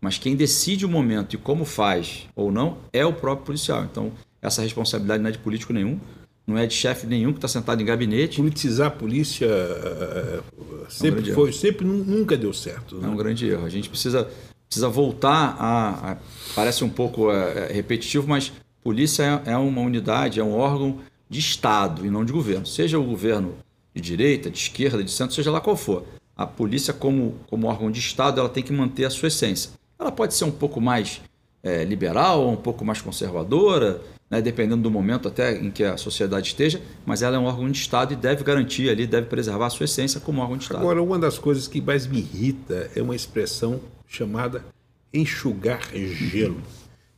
[0.00, 3.84] Mas quem decide o momento e como faz ou não é o próprio policial.
[3.84, 4.10] Então,
[4.40, 6.00] essa responsabilidade não é de político nenhum,
[6.46, 8.38] não é de chefe nenhum que está sentado em gabinete.
[8.38, 11.58] Politizar a polícia uh, sempre é um foi, erro.
[11.58, 12.96] sempre nunca deu certo.
[12.96, 13.06] Né?
[13.06, 13.66] É um grande erro.
[13.66, 14.28] A gente precisa,
[14.66, 16.16] precisa voltar a, a
[16.54, 17.34] parece um pouco uh,
[17.70, 18.50] repetitivo, mas
[18.82, 22.66] polícia é, é uma unidade, é um órgão de Estado e não de governo.
[22.66, 23.54] Seja o governo
[23.94, 26.04] de direita, de esquerda, de centro, seja lá qual for.
[26.36, 29.70] A polícia, como, como órgão de Estado, ela tem que manter a sua essência.
[29.98, 31.20] Ela pode ser um pouco mais
[31.62, 36.48] é, liberal, um pouco mais conservadora, né, dependendo do momento até em que a sociedade
[36.48, 39.70] esteja, mas ela é um órgão de Estado e deve garantir ali, deve preservar a
[39.70, 40.80] sua essência como órgão de Estado.
[40.80, 44.64] Agora, uma das coisas que mais me irrita é uma expressão chamada
[45.12, 46.60] enxugar gelo.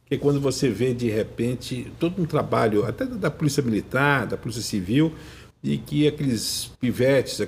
[0.06, 4.36] Que é quando você vê, de repente, todo um trabalho, até da Polícia Militar, da
[4.36, 5.12] Polícia Civil,
[5.62, 7.40] e que aqueles pivetes,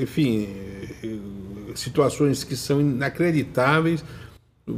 [0.00, 0.48] enfim,
[1.76, 4.04] situações que são inacreditáveis,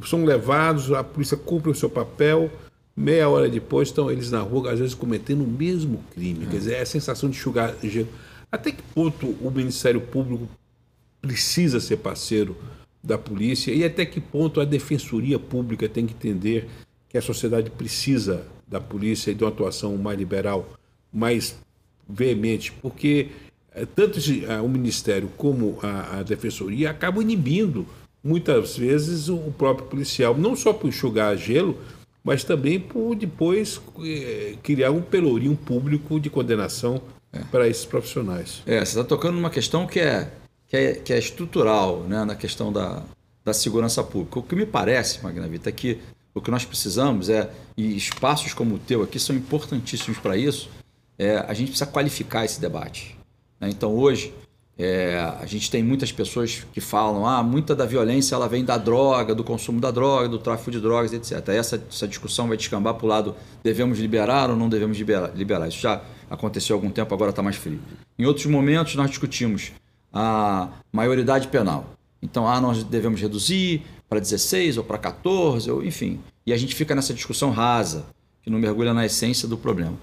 [0.05, 2.51] são levados, a polícia cumpre o seu papel,
[2.95, 6.45] meia hora depois estão eles na rua, às vezes cometendo o mesmo crime.
[6.45, 6.51] É.
[6.51, 8.09] Quer dizer, é a sensação de enxugar gelo.
[8.51, 10.49] Até que ponto o Ministério Público
[11.23, 12.57] precisa ser parceiro
[13.03, 16.69] da polícia e até que ponto a Defensoria Pública tem que entender
[17.09, 20.69] que a sociedade precisa da polícia e de uma atuação mais liberal,
[21.13, 21.57] mais
[22.09, 23.29] veemente, porque
[23.75, 27.87] eh, tanto eh, o Ministério como a, a Defensoria acabam inibindo
[28.23, 31.79] muitas vezes o próprio policial, não só por enxugar gelo,
[32.23, 37.01] mas também por depois eh, criar um pelourinho público de condenação
[37.33, 37.41] é.
[37.51, 38.63] para esses profissionais.
[38.67, 40.31] É, você está tocando numa questão que é,
[40.67, 43.03] que é, que é estrutural, né, na questão da,
[43.45, 44.39] da segurança pública.
[44.39, 45.99] O que me parece, Magna Vita, é que
[46.39, 50.71] o que nós precisamos é, e espaços como o teu aqui são importantíssimos para isso,
[51.19, 53.17] é, a gente precisa qualificar esse debate.
[53.61, 53.69] Né?
[53.71, 54.33] Então, hoje,
[54.79, 58.79] é, a gente tem muitas pessoas que falam ah, muita da violência ela vem da
[58.79, 61.49] droga, do consumo da droga, do tráfico de drogas, etc.
[61.49, 65.67] Essa, essa discussão vai descambar para o lado devemos liberar ou não devemos liberar, liberar.
[65.67, 67.81] Isso já aconteceu há algum tempo, agora está mais frio.
[68.17, 69.73] Em outros momentos, nós discutimos
[70.13, 71.95] a maioridade penal.
[72.23, 76.21] Então, ah, nós devemos reduzir para 16 ou para 14, ou, enfim.
[76.47, 78.07] E a gente fica nessa discussão rasa,
[78.43, 79.97] que não mergulha na essência do problema.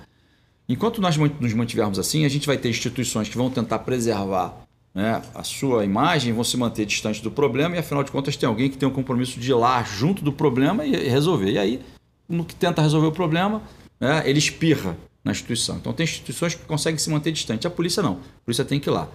[0.67, 5.21] Enquanto nós nos mantivermos assim, a gente vai ter instituições que vão tentar preservar né,
[5.33, 8.69] a sua imagem, vão se manter distante do problema e, afinal de contas, tem alguém
[8.69, 11.51] que tem um compromisso de ir lá junto do problema e resolver.
[11.51, 11.81] E aí,
[12.27, 13.61] no que tenta resolver o problema,
[13.99, 15.77] né, ele espirra na instituição.
[15.77, 17.67] Então, tem instituições que conseguem se manter distante.
[17.67, 18.13] A polícia não.
[18.13, 19.09] A polícia tem que ir lá.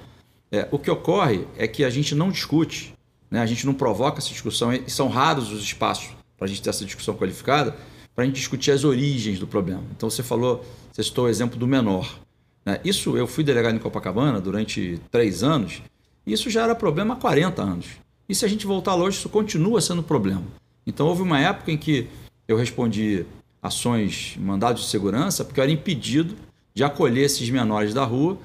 [0.53, 2.93] É, o que ocorre é que a gente não discute,
[3.31, 6.63] né, a gente não provoca essa discussão, e são raros os espaços para a gente
[6.63, 7.77] ter essa discussão qualificada,
[8.15, 9.85] para a gente discutir as origens do problema.
[9.97, 12.19] Então, você falou você citou o exemplo do menor.
[12.65, 12.81] Né?
[12.85, 15.81] Isso, eu fui delegado em Copacabana durante três anos,
[16.27, 17.87] e isso já era problema há 40 anos.
[18.29, 20.45] E se a gente voltar longe, isso continua sendo problema.
[20.87, 22.09] Então, houve uma época em que
[22.47, 23.25] eu respondi
[23.63, 26.37] ações, mandados de segurança, porque eu era impedido
[26.75, 28.39] de acolher esses menores da rua,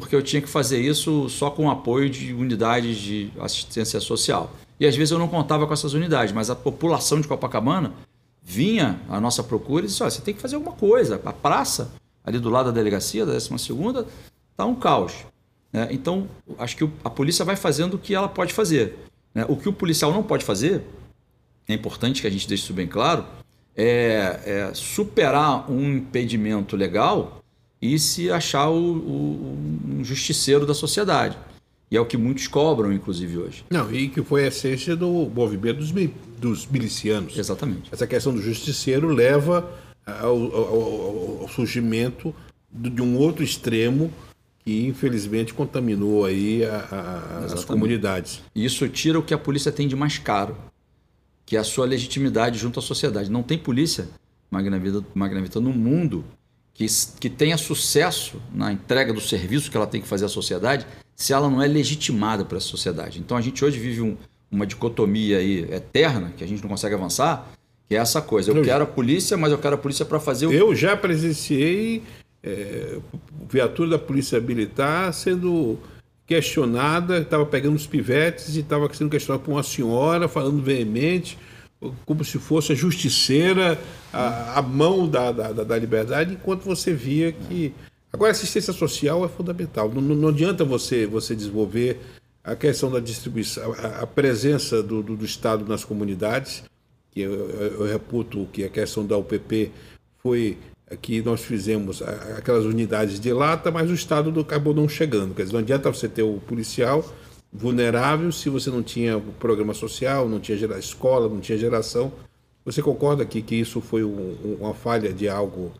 [0.00, 4.52] porque eu tinha que fazer isso só com o apoio de unidades de assistência social.
[4.78, 7.92] E às vezes eu não contava com essas unidades, mas a população de Copacabana
[8.40, 11.20] vinha à nossa procura e disse: Olha, você tem que fazer alguma coisa.
[11.24, 11.90] A praça,
[12.24, 13.48] ali do lado da delegacia, da 12,
[14.52, 15.14] está um caos.
[15.72, 15.88] Né?
[15.90, 18.96] Então, acho que a polícia vai fazendo o que ela pode fazer.
[19.34, 19.44] Né?
[19.48, 20.82] O que o policial não pode fazer,
[21.68, 23.24] é importante que a gente deixe isso bem claro,
[23.76, 27.42] é, é superar um impedimento legal
[27.80, 29.58] e se achar o, o,
[29.98, 31.36] um justiceiro da sociedade.
[31.90, 33.64] E é o que muitos cobram, inclusive, hoje.
[33.70, 35.92] Não, e que foi a essência do movimento dos,
[36.38, 37.38] dos milicianos.
[37.38, 37.88] Exatamente.
[37.90, 39.70] Essa questão do justiceiro leva
[40.04, 42.34] ao, ao, ao surgimento
[42.70, 44.12] de um outro extremo
[44.64, 48.42] que infelizmente contaminou aí a, a, as comunidades.
[48.54, 50.56] Isso tira o que a polícia tem de mais caro,
[51.46, 53.30] que é a sua legitimidade junto à sociedade.
[53.30, 54.08] Não tem polícia,
[54.50, 56.22] Magna Vida, Magna Vida no mundo
[56.78, 56.86] que,
[57.18, 60.86] que tenha sucesso na entrega do serviço que ela tem que fazer à sociedade
[61.16, 63.18] se ela não é legitimada para a sociedade.
[63.18, 64.16] Então a gente hoje vive um,
[64.48, 67.50] uma dicotomia aí eterna, que a gente não consegue avançar,
[67.88, 68.52] que é essa coisa.
[68.52, 70.52] Eu, eu quero a polícia, mas eu quero a polícia para fazer o.
[70.52, 72.04] Eu já presenciei
[72.44, 72.98] é,
[73.50, 75.76] viatura da Polícia Militar sendo
[76.28, 81.36] questionada, estava pegando os pivetes e estava sendo questionada por uma senhora, falando veemente,
[82.04, 83.78] como se fosse a justiceira,
[84.12, 87.72] a, a mão da, da, da, liberdade, enquanto você via que.
[88.12, 89.90] Agora, assistência social é fundamental.
[89.90, 92.00] Não, não adianta você, você desenvolver
[92.42, 96.64] a questão da distribuição, a, a presença do, do, do, Estado nas comunidades,
[97.12, 99.70] que eu, eu, reputo que a questão da UPP
[100.18, 100.56] foi
[101.02, 105.34] que nós fizemos aquelas unidades de lata, mas o Estado acabou não chegando.
[105.34, 107.04] Quer dizer, não adianta você ter o policial
[107.52, 112.12] vulnerável se você não tinha programa social, não tinha escola, não tinha geração.
[112.64, 115.72] Você concorda que, que isso foi um, uma falha de algo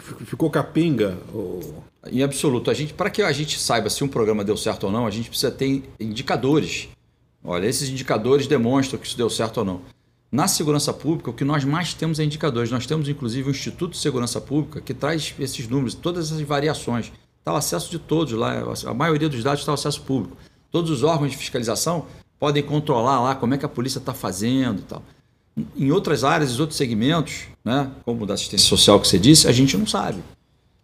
[0.00, 1.18] ficou capenga?
[1.32, 1.84] Ou...
[2.10, 2.70] Em absoluto.
[2.70, 5.10] A gente, para que a gente saiba se um programa deu certo ou não, a
[5.10, 6.88] gente precisa ter indicadores.
[7.44, 9.82] Olha, esses indicadores demonstram que isso deu certo ou não.
[10.32, 12.70] Na segurança pública, o que nós mais temos é indicadores.
[12.70, 17.12] Nós temos, inclusive, o Instituto de Segurança Pública que traz esses números, todas essas variações.
[17.38, 20.36] Está ao acesso de todos lá, a maioria dos dados está ao acesso público.
[20.70, 22.06] Todos os órgãos de fiscalização
[22.38, 25.02] podem controlar lá como é que a polícia está fazendo e tal.
[25.76, 29.52] Em outras áreas, em outros segmentos, né, como da assistência social que você disse, a
[29.52, 30.22] gente não sabe.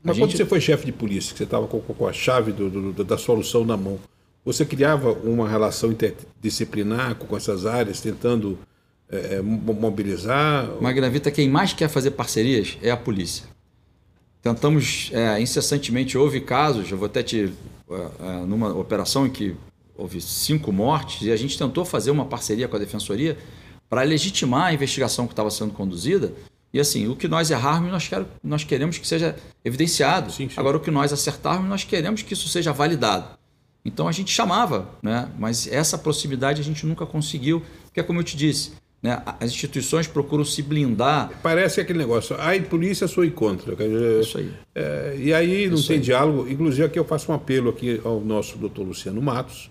[0.02, 2.92] Mas quando você foi chefe de polícia, que você estava com, com, a chave do,
[2.92, 3.98] do, da solução na mão,
[4.44, 8.56] você criava uma relação interdisciplinar com essas áreas, tentando
[9.08, 10.70] é, mobilizar?
[10.80, 13.44] Magnavita, quem mais quer fazer parcerias é a polícia.
[14.40, 17.52] Tentamos é, incessantemente, houve casos, eu vou até te.
[17.90, 19.56] É, numa operação em que
[19.96, 23.36] houve cinco mortes, e a gente tentou fazer uma parceria com a defensoria
[23.88, 26.32] para legitimar a investigação que estava sendo conduzida.
[26.72, 30.30] E assim, o que nós errarmos, nós, quer, nós queremos que seja evidenciado.
[30.30, 30.54] Sim, sim.
[30.58, 33.38] Agora, o que nós acertarmos, nós queremos que isso seja validado.
[33.84, 35.30] Então a gente chamava, né?
[35.38, 39.22] mas essa proximidade a gente nunca conseguiu, porque, como eu te disse, né?
[39.24, 41.30] As instituições procuram se blindar.
[41.42, 43.76] Parece aquele negócio, ai, polícia sou contra.
[44.20, 44.52] Isso aí.
[44.74, 46.02] É, e aí não Isso tem aí.
[46.02, 46.50] diálogo.
[46.50, 49.70] Inclusive, aqui eu faço um apelo aqui ao nosso doutor Luciano Matos,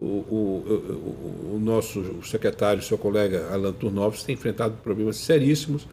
[0.00, 5.86] o, o, o, o nosso secretário, seu colega Alan Turnovs, tem enfrentado problemas seríssimos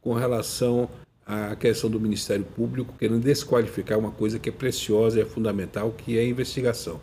[0.00, 0.88] com relação
[1.26, 5.92] à questão do Ministério Público, querendo desqualificar uma coisa que é preciosa e é fundamental,
[5.92, 7.00] que é a investigação.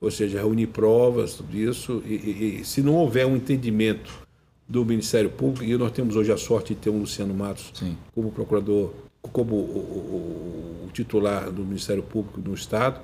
[0.00, 4.26] Ou seja, reunir provas, tudo isso, e, e, e se não houver um entendimento
[4.68, 7.96] do Ministério Público, e nós temos hoje a sorte de ter um Luciano Matos Sim.
[8.14, 8.92] como procurador,
[9.22, 13.00] como o, o, o, titular do Ministério Público no Estado,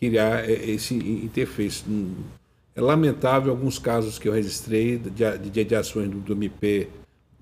[0.00, 1.84] criar esse interface.
[2.74, 6.88] É lamentável alguns casos que eu registrei de, de, de ações do, do MP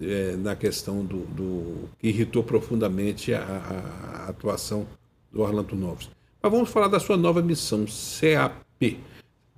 [0.01, 4.87] é, na questão do, do, que irritou profundamente a, a, a atuação
[5.33, 6.11] do Orlando Novos.
[6.43, 8.99] Mas vamos falar da sua nova missão, CAP.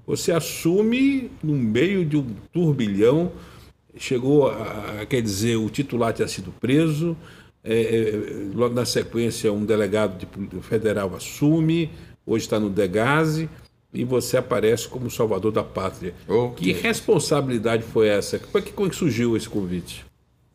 [0.07, 3.33] Você assume no meio de um turbilhão
[3.97, 7.17] chegou a, quer dizer, o titular tinha sido preso,
[7.63, 8.13] é, é,
[8.55, 11.91] logo na sequência um delegado de, federal assume,
[12.27, 13.49] hoje está no Degase,
[13.93, 16.15] e você aparece como salvador da pátria.
[16.29, 16.73] Okay.
[16.75, 18.39] Que responsabilidade foi essa?
[18.39, 20.05] Como é que, como é que surgiu esse convite?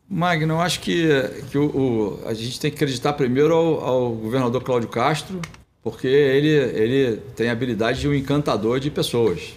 [0.08, 1.08] Magno, eu acho que,
[1.50, 5.40] que o, o, a gente tem que acreditar primeiro ao, ao, governador Cláudio Castro,
[5.82, 9.54] porque ele, ele tem a habilidade de um encantador de pessoas.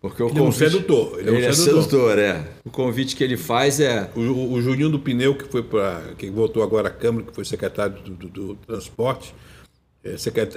[0.00, 1.18] Porque o ele convite, é um sedutor.
[1.18, 1.82] Ele, é, um é sedutor.
[1.82, 2.18] sedutor.
[2.18, 2.44] é.
[2.64, 4.10] O convite que ele faz é.
[4.14, 6.14] O, o, o Juninho do Pneu, que foi para.
[6.16, 9.57] que voltou agora à Câmara, que foi secretário do, do, do Transporte, é,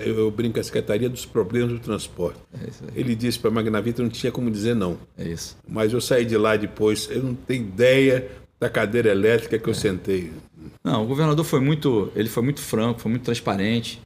[0.06, 2.40] eu brinco, a Secretaria dos Problemas do Transporte.
[2.54, 4.98] É ele disse para a Magnavita não tinha como dizer não.
[5.18, 5.58] É isso.
[5.68, 9.72] Mas eu saí de lá depois, eu não tenho ideia da cadeira elétrica que eu
[9.72, 9.76] é.
[9.76, 10.32] sentei.
[10.84, 14.02] Não, o governador foi muito, ele foi muito franco, foi muito transparente.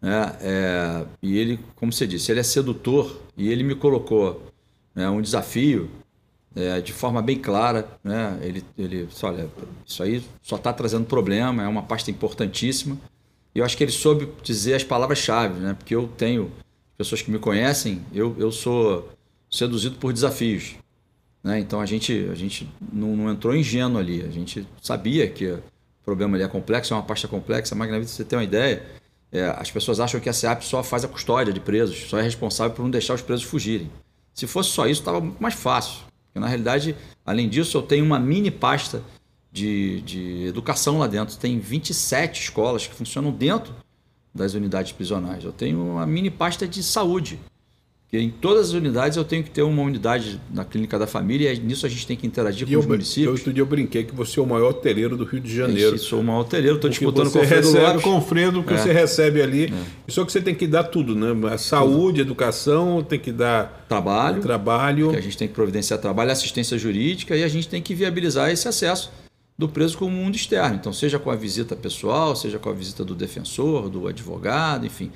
[0.00, 0.36] Né?
[0.40, 4.44] É, e ele, como você disse, ele é sedutor e ele me colocou
[4.92, 5.88] né, um desafio
[6.56, 7.86] é, de forma bem clara.
[8.02, 8.38] Né?
[8.42, 9.48] Ele, ele disse, olha,
[9.86, 12.98] isso aí só está trazendo problema, é uma pasta importantíssima.
[13.54, 15.74] E eu acho que ele soube dizer as palavras-chave, né?
[15.74, 16.50] porque eu tenho
[16.96, 19.10] pessoas que me conhecem, eu, eu sou
[19.50, 20.74] seduzido por desafios.
[21.42, 21.58] Né?
[21.58, 25.62] Então a gente, a gente não, não entrou ingênuo ali, a gente sabia que o
[26.04, 28.82] problema ali é complexo, é uma pasta complexa, mas na vida você tem uma ideia,
[29.30, 32.22] é, as pessoas acham que a SEAP só faz a custódia de presos, só é
[32.22, 33.90] responsável por não deixar os presos fugirem.
[34.34, 36.00] Se fosse só isso, estava mais fácil.
[36.26, 39.02] Porque, na realidade, além disso, eu tenho uma mini pasta
[39.52, 41.36] de, de educação lá dentro.
[41.36, 43.74] Tem 27 escolas que funcionam dentro
[44.34, 45.44] das unidades prisionais.
[45.44, 47.38] Eu tenho uma mini pasta de saúde.
[48.04, 51.50] Porque em todas as unidades eu tenho que ter uma unidade na clínica da família
[51.50, 53.26] e nisso a gente tem que interagir e com eu, os municípios.
[53.26, 55.96] Eu, outro dia eu brinquei que você é o maior hoteleiro do Rio de Janeiro.
[55.96, 58.76] Eu sou o maior hoteleiro, estou disputando com o recebe, Confredo que é.
[58.76, 59.64] você recebe ali.
[59.64, 60.10] É.
[60.10, 61.54] Só que você tem que dar tudo, né?
[61.54, 62.20] A saúde, tudo.
[62.20, 64.42] educação, tem que dar trabalho.
[64.42, 65.10] Trabalho.
[65.10, 68.50] Que a gente tem que providenciar trabalho, assistência jurídica e a gente tem que viabilizar
[68.50, 69.10] esse acesso
[69.62, 70.74] do preso com o mundo externo.
[70.74, 75.12] Então, seja com a visita pessoal, seja com a visita do defensor, do advogado, enfim.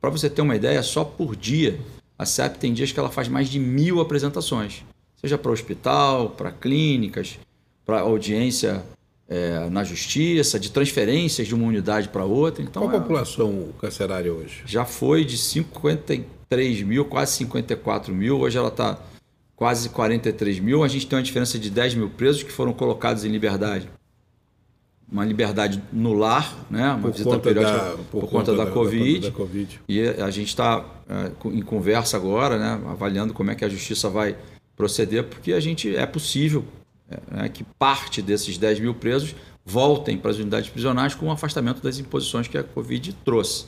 [0.00, 1.78] Para você ter uma ideia, só por dia
[2.18, 4.84] a CEP tem dias que ela faz mais de mil apresentações,
[5.20, 7.38] seja para hospital, para clínicas,
[7.84, 8.82] para audiência
[9.28, 12.62] é, na justiça, de transferências de uma unidade para outra.
[12.62, 14.62] Então, Qual a é, população carcerária hoje?
[14.64, 18.98] Já foi de 53 mil, quase 54 mil, hoje ela está
[19.64, 20.84] quase 43 mil.
[20.84, 23.88] A gente tem uma diferença de 10 mil presos que foram colocados em liberdade
[25.10, 26.90] uma liberdade no lar, né?
[26.90, 29.20] uma por visita periódica da, por, por, conta, da, da, COVID.
[29.20, 29.80] da, COVID.
[29.88, 32.82] E a gente está é, em conversa agora, né?
[32.90, 34.36] avaliando como é que a justiça vai
[34.76, 36.64] proceder, porque a gente é possível
[37.08, 37.48] é, né?
[37.48, 41.98] que parte desses 10 mil presos voltem para as unidades prisionais com o afastamento das
[41.98, 43.66] imposições que a Covid trouxe.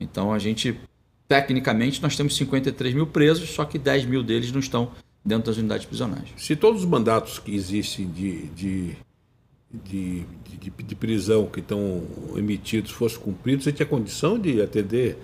[0.00, 0.80] Então a gente,
[1.28, 4.92] tecnicamente, nós temos 53 mil presos, só que 10 mil deles não estão
[5.24, 6.28] dentro das unidades prisionais.
[6.36, 8.96] Se todos os mandatos que existem de, de,
[9.72, 10.24] de,
[10.58, 12.02] de, de prisão que estão
[12.36, 15.18] emitidos fossem cumpridos, você tinha condição de atender?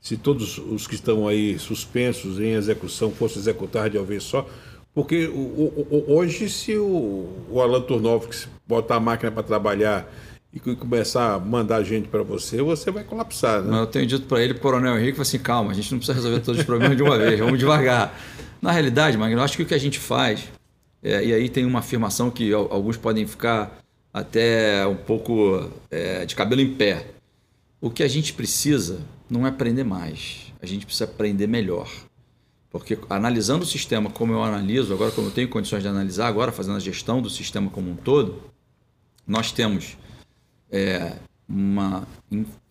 [0.00, 4.48] Se todos os que estão aí suspensos em execução fossem executar de uma vez só?
[4.94, 10.12] Porque o, o, hoje, se o, o Alan Turnovski botar a máquina para trabalhar
[10.52, 13.62] e começar a mandar gente para você, você vai colapsar.
[13.62, 13.70] Né?
[13.70, 16.40] Mas eu tenho dito para ele, Coronel Henrique, assim, calma, a gente não precisa resolver
[16.40, 18.18] todos os problemas de uma vez, vamos devagar.
[18.60, 20.48] Na realidade, Magno, acho que o que a gente faz,
[21.02, 23.78] é, e aí tem uma afirmação que alguns podem ficar
[24.12, 27.06] até um pouco é, de cabelo em pé.
[27.80, 31.88] O que a gente precisa não é aprender mais, a gente precisa aprender melhor.
[32.70, 36.52] Porque analisando o sistema como eu analiso, agora como eu tenho condições de analisar, agora
[36.52, 38.42] fazendo a gestão do sistema como um todo,
[39.26, 39.96] nós temos
[40.70, 41.16] é,
[41.48, 42.06] uma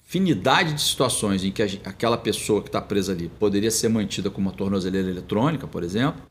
[0.07, 4.39] infinidade de situações em que aquela pessoa que está presa ali poderia ser mantida com
[4.39, 6.21] uma tornozeleira eletrônica, por exemplo,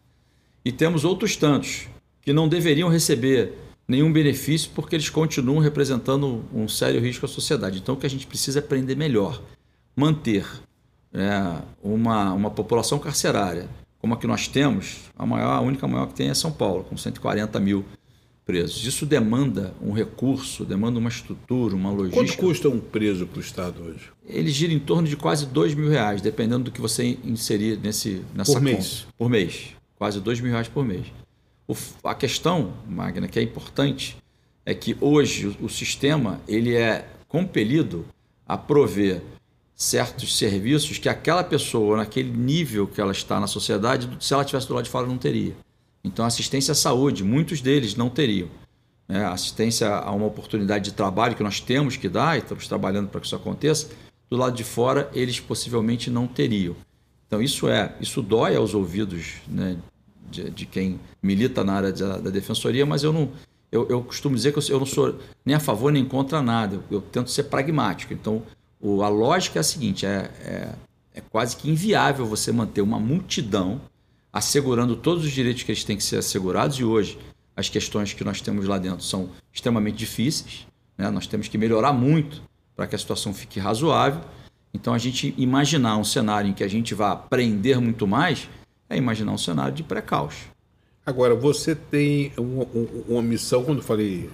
[0.65, 1.87] e temos outros tantos
[2.23, 3.53] que não deveriam receber
[3.87, 7.79] nenhum benefício porque eles continuam representando um sério risco à sociedade.
[7.79, 9.43] Então, o que a gente precisa é aprender melhor,
[9.95, 10.47] manter
[11.12, 16.07] é, uma, uma população carcerária como a que nós temos, a maior, a única maior
[16.07, 17.85] que tem é São Paulo, com 140 mil
[18.46, 18.87] presos.
[18.87, 22.24] Isso demanda um recurso, demanda uma estrutura, uma logística.
[22.24, 24.12] Quanto custa um preso para o Estado hoje?
[24.24, 28.22] Ele gira em torno de quase dois mil reais, dependendo do que você inserir nesse,
[28.32, 29.00] nessa por mês.
[29.00, 29.14] Conta.
[29.18, 29.66] Por mês.
[29.96, 31.06] Quase dois mil reais por mês.
[31.66, 34.16] O, a questão, Magna, que é importante,
[34.64, 38.06] é que hoje o, o sistema ele é compelido
[38.46, 39.22] a prover
[39.74, 44.68] certos serviços que aquela pessoa, naquele nível que ela está na sociedade, se ela estivesse
[44.68, 45.54] do lado de fora, não teria.
[46.07, 48.49] Então, assistência à saúde, muitos deles não teriam.
[49.09, 49.25] Né?
[49.27, 53.21] Assistência a uma oportunidade de trabalho que nós temos que dar, e estamos trabalhando para
[53.21, 53.88] que isso aconteça,
[54.31, 56.77] do lado de fora, eles possivelmente não teriam.
[57.27, 59.77] Então, isso é, isso dói aos ouvidos né,
[60.31, 63.31] de, de, quem milita na área da, da defensoria, mas eu não.
[63.71, 66.77] Eu, eu, costumo dizer que eu, eu, não sou nem a favor nem contra nada.
[66.77, 68.12] Eu, eu tento ser pragmático.
[68.12, 68.45] Então,
[68.81, 70.73] o, a lógica é a seguinte: é, é,
[71.14, 73.81] é quase que inviável você manter uma multidão
[74.37, 77.18] assegurando todos os direitos que eles têm que ser assegurados, e hoje
[77.57, 80.66] as questões que nós temos lá dentro são extremamente difíceis,
[80.99, 81.09] né?
[81.11, 82.42] nós temos que melhorar muito
[82.77, 84.20] para que a situação fique razoável.
[84.75, 88.46] Então, a gente imaginar um cenário em que a gente vá aprender muito mais
[88.90, 90.35] é imaginar um cenário de pré-caos.
[91.07, 92.66] Agora, você tem uma,
[93.09, 94.29] uma missão, quando falei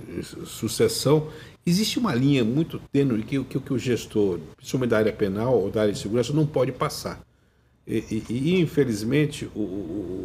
[0.47, 1.29] sucessão,
[1.65, 5.71] existe uma linha muito tênue que, que, que o gestor, principalmente da área penal ou
[5.71, 7.21] da área de segurança, não pode passar.
[7.87, 9.61] E, e, e infelizmente o,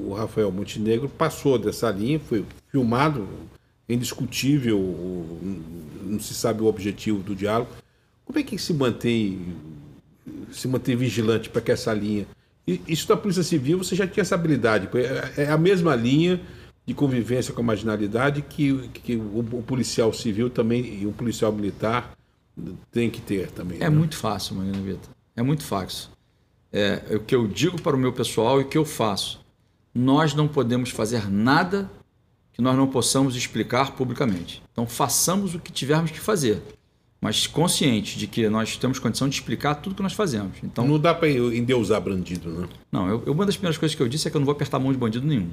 [0.10, 3.28] o, Rafael Montenegro passou dessa linha, foi filmado,
[3.90, 4.80] indiscutível,
[6.04, 7.72] não se sabe o objetivo do diálogo.
[8.26, 9.56] Como é que se mantém
[10.52, 12.28] se mantém vigilante para que essa linha
[12.66, 16.40] isso da Polícia Civil você já tinha essa habilidade, é, é a mesma linha
[16.86, 21.52] de convivência com a marginalidade que, que o, o policial civil também e o policial
[21.52, 22.14] militar
[22.92, 23.78] tem que ter também.
[23.78, 23.90] É né?
[23.90, 25.10] muito fácil, Marina Vitor.
[25.36, 26.10] É muito fácil
[26.78, 29.40] é, o que eu digo para o meu pessoal e o que eu faço.
[29.94, 31.90] Nós não podemos fazer nada
[32.54, 34.62] que nós não possamos explicar publicamente.
[34.72, 36.62] Então façamos o que tivermos que fazer,
[37.20, 40.58] mas consciente de que nós temos condição de explicar tudo que nós fazemos.
[40.64, 42.68] Então não dá para endeusar bandido, né?
[42.92, 44.78] Não, eu, uma das primeiras coisas que eu disse é que eu não vou apertar
[44.78, 45.50] a mão de bandido nenhum.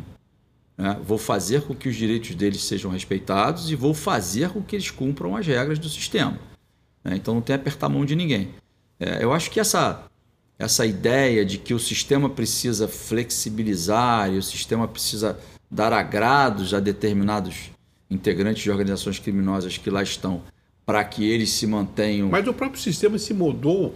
[0.77, 0.99] Né?
[1.03, 4.91] Vou fazer com que os direitos deles sejam respeitados e vou fazer com que eles
[4.91, 6.39] cumpram as regras do sistema.
[7.03, 7.17] Né?
[7.17, 8.51] Então não tem apertar a mão de ninguém.
[8.99, 10.05] É, eu acho que essa
[10.59, 15.39] essa ideia de que o sistema precisa flexibilizar e o sistema precisa
[15.71, 17.71] dar agrados a determinados
[18.11, 20.43] integrantes de organizações criminosas que lá estão
[20.87, 22.29] para que eles se mantenham.
[22.29, 23.95] Mas o próprio sistema se mudou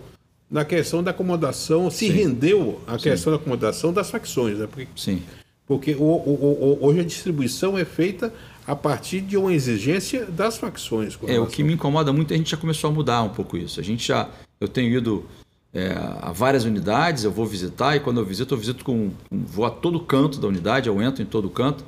[0.50, 2.12] na questão da acomodação, se Sim.
[2.12, 4.66] rendeu à questão da acomodação das facções, né?
[4.66, 5.22] Porque, Sim.
[5.66, 8.32] Porque o, o, o, hoje a distribuição é feita
[8.66, 11.18] a partir de uma exigência das facções.
[11.26, 13.78] É, o que me incomoda muito, a gente já começou a mudar um pouco isso.
[13.78, 14.28] A gente já,
[14.58, 15.26] eu tenho ido
[15.72, 19.10] é, a várias unidades, eu vou visitar e quando eu visito, eu visito com.
[19.30, 21.84] vou a todo canto da unidade, eu entro em todo canto.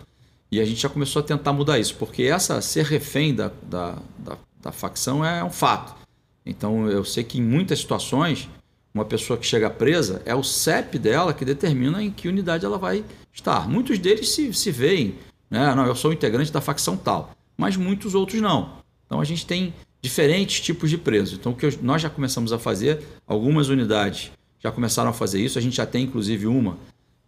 [0.53, 3.97] E a gente já começou a tentar mudar isso, porque essa ser refém da, da,
[4.19, 5.95] da, da facção é um fato.
[6.45, 8.49] Então eu sei que em muitas situações,
[8.93, 12.79] uma pessoa que chega presa, é o CEP dela que determina em que unidade ela
[12.79, 13.69] vai estar.
[13.69, 15.15] Muitos deles se, se veem,
[15.49, 15.73] né?
[15.75, 18.81] Não, eu sou integrante da facção tal, mas muitos outros não.
[19.07, 19.73] Então a gente tem
[20.03, 21.39] diferentes tipos de presos.
[21.39, 25.59] Então, o que nós já começamos a fazer, algumas unidades já começaram a fazer isso,
[25.59, 26.77] a gente já tem inclusive uma,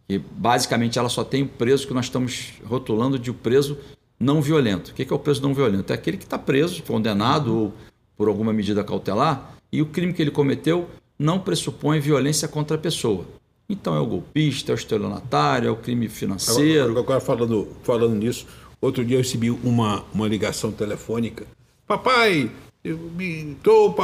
[0.08, 3.78] que basicamente ela só tem o preso que nós estamos rotulando de o preso
[4.18, 4.90] não violento.
[4.90, 5.90] O que é o preso não violento?
[5.90, 7.74] É aquele que está preso, condenado ou
[8.16, 12.80] por alguma medida cautelar e o crime que ele cometeu não pressupõe violência contra a
[12.80, 13.24] pessoa.
[13.68, 16.90] Então é o golpista, é o estelionatário, é o crime financeiro.
[16.90, 18.46] Agora, agora falando, falando nisso,
[18.80, 21.46] outro dia eu recebi uma, uma ligação telefônica.
[21.86, 22.50] Papai,
[22.84, 23.94] eu me, tô,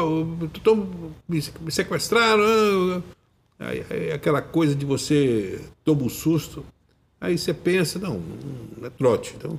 [0.62, 0.76] tô,
[1.28, 3.02] me, me sequestraram.
[3.58, 6.64] Aí, aí, aquela coisa de você toma um susto.
[7.20, 8.22] Aí você pensa, não,
[8.76, 9.34] não é trote.
[9.36, 9.58] Então,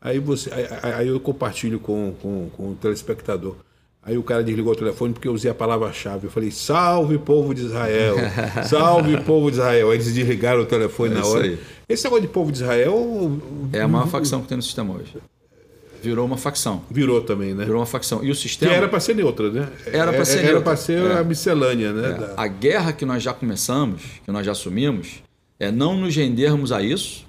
[0.00, 3.56] aí, você, aí, aí eu compartilho com, com, com o telespectador.
[4.02, 6.26] Aí o cara desligou o telefone porque eu usei a palavra-chave.
[6.26, 8.16] Eu falei, salve povo de Israel,
[8.68, 9.90] salve povo de Israel.
[9.90, 11.44] Aí eles desligaram o telefone é na hora.
[11.44, 11.58] Aí.
[11.88, 13.38] Esse negócio de povo de Israel.
[13.72, 15.14] É a maior facção que tem no sistema hoje.
[16.02, 16.82] Virou uma facção.
[16.90, 17.64] Virou também, né?
[17.64, 18.24] Virou uma facção.
[18.24, 18.70] E o sistema.
[18.70, 19.68] Que era para ser neutra, né?
[19.86, 21.18] Era para ser Era para ser é.
[21.18, 22.08] a miscelânea, né?
[22.08, 22.34] É.
[22.36, 25.22] A guerra que nós já começamos, que nós já assumimos,
[25.58, 27.26] é não nos rendermos a isso.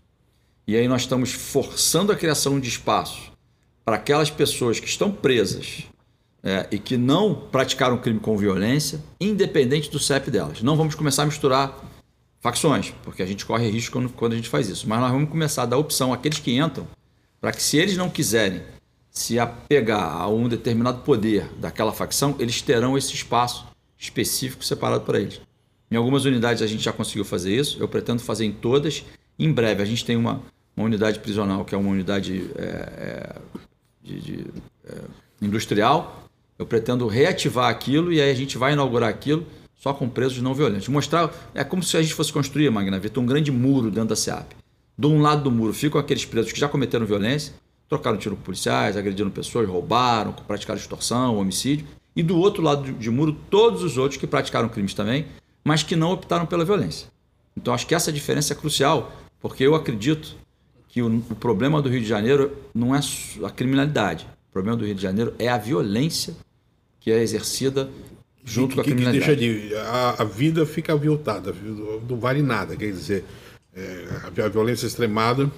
[0.68, 3.32] E aí nós estamos forçando a criação de espaço
[3.84, 5.88] para aquelas pessoas que estão presas
[6.44, 10.62] é, e que não praticaram crime com violência, independente do CEP delas.
[10.62, 11.76] Não vamos começar a misturar
[12.40, 14.88] facções, porque a gente corre risco quando, quando a gente faz isso.
[14.88, 16.88] Mas nós vamos começar a dar opção àqueles que entram,
[17.40, 18.62] para que se eles não quiserem
[19.10, 23.66] se apegar a um determinado poder daquela facção, eles terão esse espaço
[23.98, 25.42] específico separado para eles.
[25.92, 29.04] Em algumas unidades a gente já conseguiu fazer isso, eu pretendo fazer em todas.
[29.38, 30.42] Em breve a gente tem uma,
[30.76, 33.36] uma unidade prisional, que é uma unidade é, é,
[34.02, 34.46] de, de,
[34.88, 34.96] é,
[35.42, 40.42] industrial, eu pretendo reativar aquilo e aí a gente vai inaugurar aquilo só com presos
[40.42, 40.88] não violentos.
[40.90, 44.16] Mostrar, é como se a gente fosse construir, Magna Vita, um grande muro dentro da
[44.16, 44.56] SEAP.
[45.00, 47.54] De um lado do muro ficam aqueles presos que já cometeram violência,
[47.88, 51.88] trocaram tiro com policiais, agrediram pessoas, roubaram, praticaram extorsão, homicídio.
[52.14, 55.26] E do outro lado de muro, todos os outros que praticaram crimes também,
[55.64, 57.08] mas que não optaram pela violência.
[57.56, 60.36] Então acho que essa diferença é crucial, porque eu acredito
[60.90, 63.00] que o, o problema do Rio de Janeiro não é
[63.46, 64.28] a criminalidade.
[64.50, 66.36] O problema do Rio de Janeiro é a violência
[67.00, 67.90] que é exercida
[68.44, 69.40] junto com a criminalidade.
[69.40, 71.56] Que deixa de, a, a, vida fica aviltada,
[72.10, 73.24] não vale nada, quer dizer,
[73.80, 75.50] é, a violência extremada.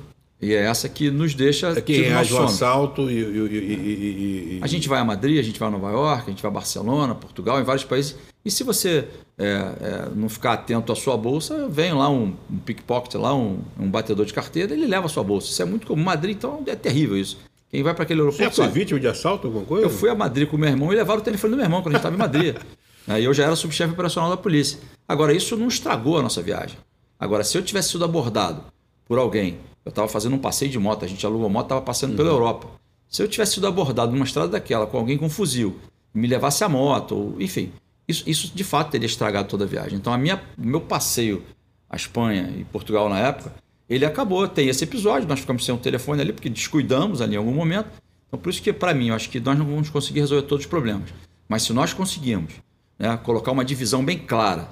[0.42, 1.70] E é essa que nos deixa.
[1.70, 5.44] É quem age o assalto e, e, e, e, A gente vai a Madrid, a
[5.44, 8.16] gente vai a Nova York, a gente vai a Barcelona, Portugal, em vários países.
[8.44, 9.08] E se você
[9.38, 13.60] é, é, não ficar atento à sua bolsa, vem lá um, um pickpocket, lá um,
[13.80, 15.52] um batedor de carteira, ele leva a sua bolsa.
[15.52, 16.04] Isso é muito comum.
[16.04, 17.38] Madrid, então, é terrível isso.
[17.70, 18.44] Quem vai para aquele aeroporto.
[18.54, 19.86] Você já foi vítima de assalto, alguma coisa?
[19.86, 21.96] Eu fui a Madrid com meu irmão e levaram o telefone do meu irmão quando
[21.96, 22.56] a gente estava em Madrid.
[23.08, 24.80] Aí eu já era subchefe operacional da polícia.
[25.08, 26.78] Agora, isso não estragou a nossa viagem.
[27.22, 28.64] Agora, se eu tivesse sido abordado
[29.06, 32.12] por alguém, eu estava fazendo um passeio de moto, a gente alugou moto, estava passando
[32.12, 32.18] uhum.
[32.18, 32.68] pela Europa.
[33.08, 35.78] Se eu tivesse sido abordado numa estrada daquela com alguém com um fuzil,
[36.12, 37.72] me levasse a moto, ou, enfim,
[38.08, 40.00] isso, isso de fato teria estragado toda a viagem.
[40.00, 41.44] Então, a minha, meu passeio
[41.88, 43.54] à Espanha e Portugal na época
[43.94, 44.48] ele acabou.
[44.48, 47.90] Tem esse episódio, nós ficamos sem o telefone ali, porque descuidamos ali em algum momento.
[48.28, 50.64] Então, por isso que, para mim, eu acho que nós não vamos conseguir resolver todos
[50.64, 51.10] os problemas.
[51.48, 52.54] Mas se nós conseguirmos
[52.98, 54.70] né, colocar uma divisão bem clara,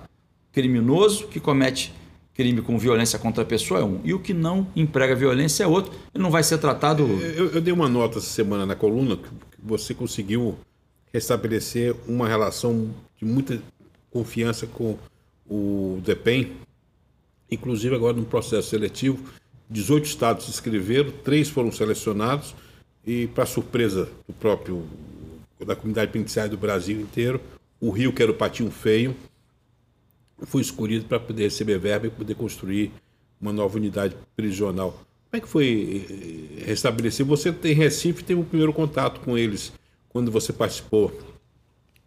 [0.54, 1.94] criminoso que comete
[2.40, 5.68] crime com violência contra a pessoa é um, e o que não emprega violência é
[5.68, 7.04] outro, ele não vai ser tratado.
[7.04, 9.28] Eu, eu dei uma nota essa semana na coluna que
[9.62, 10.58] você conseguiu
[11.12, 13.62] restabelecer uma relação de muita
[14.10, 14.98] confiança com
[15.50, 16.52] o DEPEN,
[17.52, 19.20] Inclusive, agora no processo seletivo,
[19.70, 22.56] 18 estados se inscreveram, três foram selecionados
[23.06, 24.84] e, para surpresa do próprio
[25.66, 27.42] da comunidade penitenciária do Brasil inteiro,
[27.82, 29.14] o Rio, que era o patinho feio,
[30.44, 32.92] foi escolhido para poder receber verba e poder construir
[33.40, 34.92] uma nova unidade prisional.
[35.30, 37.26] Como é que foi eh, restabelecer?
[37.26, 39.72] Você tem Recife, teve o primeiro contato com eles
[40.10, 41.18] quando você participou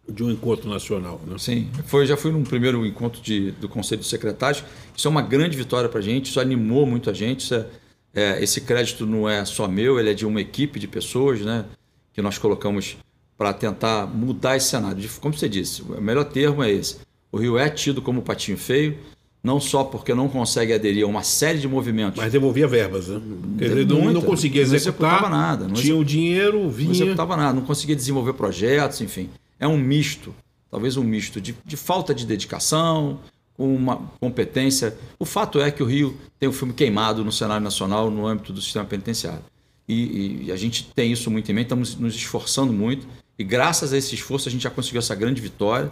[0.07, 1.21] de um encontro nacional.
[1.25, 1.37] Né?
[1.37, 4.63] Sim, foi, já fui num primeiro encontro de, do Conselho de Secretários.
[4.95, 7.53] Isso é uma grande vitória para a gente, isso animou muito a gente.
[7.53, 7.65] É,
[8.13, 11.65] é, esse crédito não é só meu, ele é de uma equipe de pessoas né,
[12.13, 12.97] que nós colocamos
[13.37, 15.09] para tentar mudar esse cenário.
[15.19, 16.97] Como você disse, o melhor termo é esse.
[17.33, 18.97] O Rio é tido como patinho feio,
[19.43, 22.17] não só porque não consegue aderir a uma série de movimentos.
[22.17, 23.19] Mas devolvia verbas, né?
[23.57, 25.09] Quer dizer, não, não conseguia executar.
[25.11, 25.67] Não executava nada.
[25.67, 26.87] Não tinha o dinheiro, vinha.
[26.87, 29.29] Não executava nada, não conseguia desenvolver projetos, enfim
[29.63, 30.35] é um misto,
[30.69, 33.19] talvez um misto de, de falta de dedicação,
[33.55, 34.97] com uma competência.
[35.17, 38.51] O fato é que o Rio tem um filme queimado no cenário nacional no âmbito
[38.51, 39.43] do sistema penitenciário.
[39.87, 43.07] E, e, a gente tem isso muito em mente, estamos nos esforçando muito,
[43.39, 45.91] e graças a esse esforço a gente já conseguiu essa grande vitória.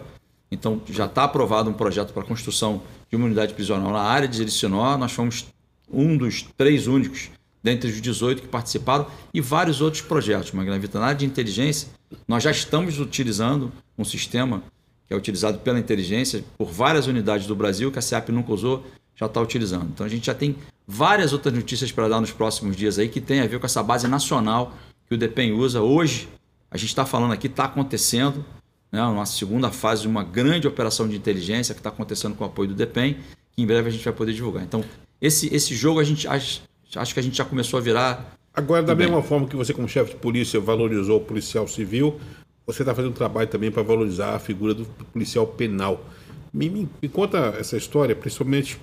[0.52, 4.28] Então já está aprovado um projeto para a construção de uma unidade prisional na área
[4.28, 4.96] de Jericinó.
[4.98, 5.46] Nós fomos
[5.90, 7.30] um dos três únicos
[7.62, 10.52] dentre os 18 que participaram e vários outros projetos.
[10.52, 11.88] Magna Vita, na área de inteligência,
[12.28, 14.62] nós já estamos utilizando um sistema
[15.06, 18.84] que é utilizado pela inteligência por várias unidades do Brasil que a SEAP nunca usou,
[19.14, 19.88] já está utilizando.
[19.94, 23.20] Então a gente já tem várias outras notícias para dar nos próximos dias aí que
[23.20, 24.74] tem a ver com essa base nacional
[25.06, 25.80] que o DEPEN usa.
[25.80, 26.28] Hoje,
[26.70, 28.44] a gente está falando aqui, está acontecendo,
[28.92, 32.46] né, uma segunda fase de uma grande operação de inteligência que está acontecendo com o
[32.46, 33.16] apoio do DEPEN,
[33.52, 34.62] que em breve a gente vai poder divulgar.
[34.62, 34.84] Então,
[35.20, 36.62] esse, esse jogo a gente acho,
[36.94, 38.36] acho que a gente já começou a virar.
[38.52, 42.20] Agora, da mesma forma que você, como chefe de polícia, valorizou o policial civil,
[42.66, 46.04] você está fazendo um trabalho também para valorizar a figura do policial penal.
[46.52, 48.78] Me, me, me, conta essa história, principalmente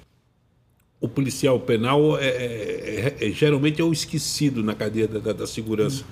[0.99, 5.33] o policial penal é, é, é, é geralmente é o esquecido na cadeia da, da,
[5.33, 6.03] da segurança.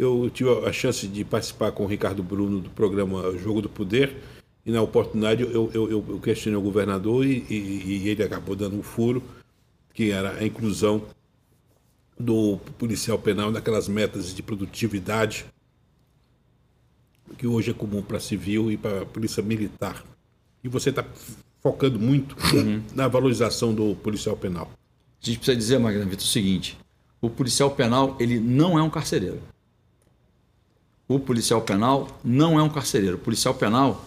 [0.00, 4.16] Eu tive a chance de participar com o Ricardo Bruno do programa Jogo do Poder
[4.64, 8.78] e na oportunidade eu, eu, eu questionei o governador e, e, e ele acabou dando
[8.78, 9.22] um furo
[9.92, 11.02] que era a inclusão
[12.18, 15.44] do policial penal naquelas metas de produtividade
[17.36, 20.02] que hoje é comum para civil e para polícia militar.
[20.64, 21.04] E você está
[21.62, 22.82] focando muito uhum.
[22.96, 24.70] na valorização do policial penal.
[25.22, 26.78] A gente precisa dizer, Magna Vitor, o seguinte:
[27.20, 29.42] o policial penal ele não é um carcereiro.
[31.10, 33.16] O policial penal não é um carcereiro.
[33.16, 34.04] O policial penal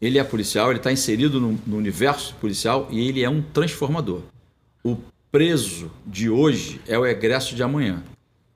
[0.00, 4.22] ele é policial, ele está inserido no, no universo policial e ele é um transformador.
[4.82, 4.96] O
[5.30, 8.02] preso de hoje é o egresso de amanhã.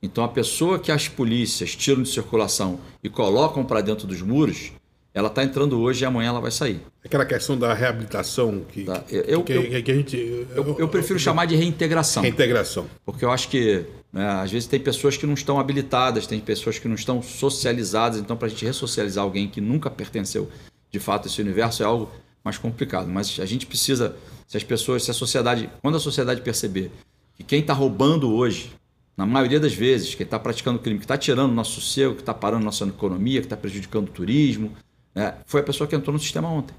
[0.03, 4.73] Então, a pessoa que as polícias tiram de circulação e colocam para dentro dos muros,
[5.15, 6.81] ela está entrando hoje e amanhã ela vai sair.
[7.05, 9.05] Aquela questão da reabilitação que, tá.
[9.11, 10.47] eu, que, eu, que, a gente.
[10.55, 12.23] Eu, eu prefiro eu, chamar de reintegração.
[12.23, 12.87] Reintegração.
[13.05, 16.79] Porque eu acho que, né, às vezes, tem pessoas que não estão habilitadas, tem pessoas
[16.79, 18.19] que não estão socializadas.
[18.19, 20.49] Então, para a gente ressocializar alguém que nunca pertenceu
[20.91, 22.11] de fato a esse universo é algo
[22.43, 23.09] mais complicado.
[23.09, 26.91] Mas a gente precisa, se as pessoas, se a sociedade, quando a sociedade perceber
[27.35, 28.73] que quem está roubando hoje
[29.15, 32.23] na maioria das vezes, que está praticando crime, que está tirando o nosso sossego, que
[32.23, 34.73] está parando nossa economia, que está prejudicando o turismo,
[35.15, 35.35] né?
[35.47, 36.75] foi a pessoa que entrou no sistema ontem.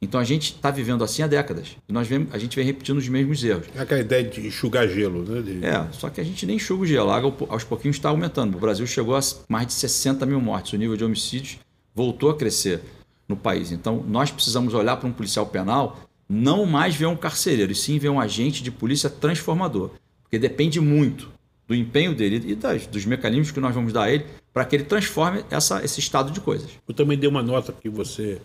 [0.00, 1.76] Então a gente está vivendo assim há décadas.
[1.88, 3.66] E nós vem, a gente vem repetindo os mesmos erros.
[3.74, 5.40] É aquela ideia de enxugar gelo, né?
[5.40, 5.64] De...
[5.64, 7.10] É, só que a gente nem enxuga o gelo.
[7.10, 8.56] A água aos pouquinhos está aumentando.
[8.56, 10.74] O Brasil chegou a mais de 60 mil mortes.
[10.74, 11.58] O nível de homicídios
[11.94, 12.82] voltou a crescer
[13.26, 13.72] no país.
[13.72, 15.98] Então nós precisamos olhar para um policial penal
[16.28, 19.90] não mais ver um carcereiro, e sim ver um agente de polícia transformador.
[20.22, 21.30] Porque depende muito
[21.66, 24.76] do empenho dele e das, dos mecanismos que nós vamos dar a ele para que
[24.76, 26.70] ele transforme essa, esse estado de coisas.
[26.86, 28.40] Eu também dei uma nota que você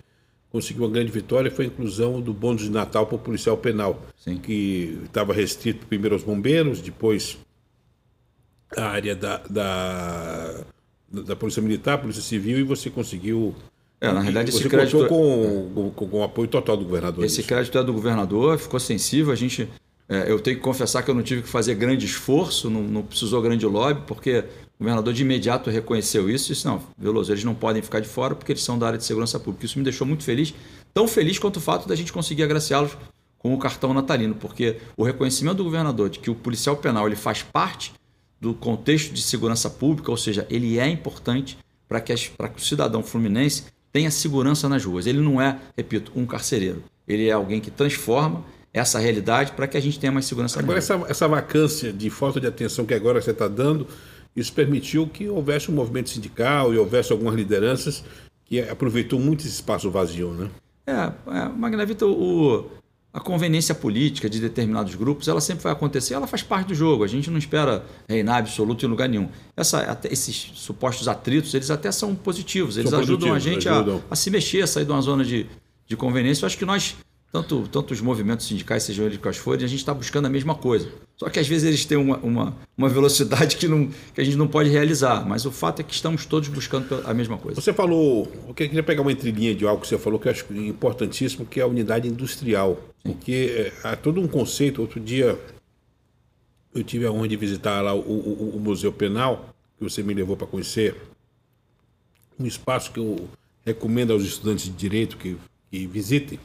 [0.51, 4.01] conseguiu uma grande vitória, foi a inclusão do bônus de Natal para o policial penal,
[4.17, 4.37] Sim.
[4.37, 7.37] que estava restrito primeiro aos bombeiros, depois
[8.75, 10.63] a área da, da,
[11.11, 13.53] da Polícia Militar, Polícia Civil, e você conseguiu
[14.01, 15.07] é, na realidade, esse crédito.
[15.07, 17.23] Com, com, com, o apoio total do governador.
[17.25, 19.31] Esse crédito é do governador, ficou sensível.
[19.31, 19.67] A gente
[20.09, 23.03] é, eu tenho que confessar que eu não tive que fazer grande esforço, não, não,
[23.03, 27.43] precisou grande lobby, porque o governador de imediato reconheceu isso e disse: não, Veloso, eles
[27.43, 29.67] não podem ficar de fora porque eles são da área de segurança pública.
[29.67, 30.51] Isso me deixou muito feliz,
[30.95, 32.97] tão feliz quanto o fato da gente conseguir agraciá-los
[33.37, 37.15] com o cartão natalino, porque o reconhecimento do governador de que o policial penal ele
[37.15, 37.93] faz parte
[38.41, 41.57] do contexto de segurança pública, ou seja, ele é importante
[41.87, 45.05] para que, que o cidadão fluminense tenha segurança nas ruas.
[45.05, 46.83] Ele não é, repito, um carcereiro.
[47.07, 48.43] Ele é alguém que transforma
[48.73, 50.59] essa realidade para que a gente tenha mais segurança.
[50.59, 53.87] Agora, essa, essa vacância de falta de atenção que agora você está dando,
[54.35, 58.03] isso permitiu que houvesse um movimento sindical e houvesse algumas lideranças
[58.45, 60.49] que aproveitou muito esse espaço vazio, né?
[60.85, 62.65] É, é Magna o,
[63.13, 67.03] a conveniência política de determinados grupos, ela sempre vai acontecer, ela faz parte do jogo.
[67.03, 69.29] A gente não espera reinar absoluto em lugar nenhum.
[69.57, 74.01] Essa, esses supostos atritos, eles até são positivos, eles são ajudam a gente ajudam.
[74.09, 75.47] A, a, se mexer, a sair de uma zona de,
[75.87, 76.43] de conveniência.
[76.43, 76.95] Eu acho que nós
[77.31, 80.55] tanto, tanto os movimentos sindicais, sejam eles quais forem, a gente está buscando a mesma
[80.55, 80.91] coisa.
[81.15, 84.35] Só que às vezes eles têm uma, uma, uma, velocidade que, não, que a gente
[84.35, 85.27] não pode realizar.
[85.27, 87.61] Mas o fato é que estamos todos buscando a mesma coisa.
[87.61, 90.45] Você falou, eu queria pegar uma entrelinha de algo que você falou que eu acho
[90.53, 92.79] importantíssimo, que é a unidade industrial.
[93.05, 93.13] Sim.
[93.13, 94.81] Porque é, há todo um conceito.
[94.81, 95.39] Outro dia
[96.73, 100.15] eu tive a honra de visitar lá o, o, o Museu Penal, que você me
[100.15, 100.95] levou para conhecer.
[102.39, 103.29] Um espaço que eu
[103.63, 105.37] recomendo aos estudantes de direito que,
[105.69, 106.39] que visitem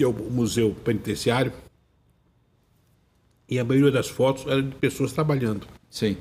[0.00, 1.52] que é o Museu Penitenciário,
[3.46, 5.66] e a maioria das fotos era de pessoas trabalhando.
[5.90, 6.16] Sim.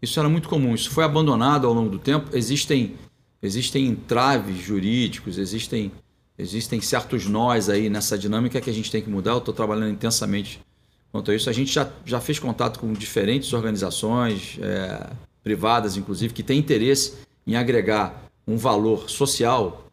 [0.00, 0.74] Isso era muito comum.
[0.74, 2.34] Isso foi abandonado ao longo do tempo.
[2.34, 2.94] Existem,
[3.42, 5.92] existem entraves jurídicos, existem,
[6.38, 9.32] existem certos nós aí nessa dinâmica que a gente tem que mudar.
[9.32, 10.58] Eu estou trabalhando intensamente
[11.12, 11.50] quanto a isso.
[11.50, 15.10] A gente já, já fez contato com diferentes organizações, é,
[15.42, 19.87] privadas inclusive, que têm interesse em agregar um valor social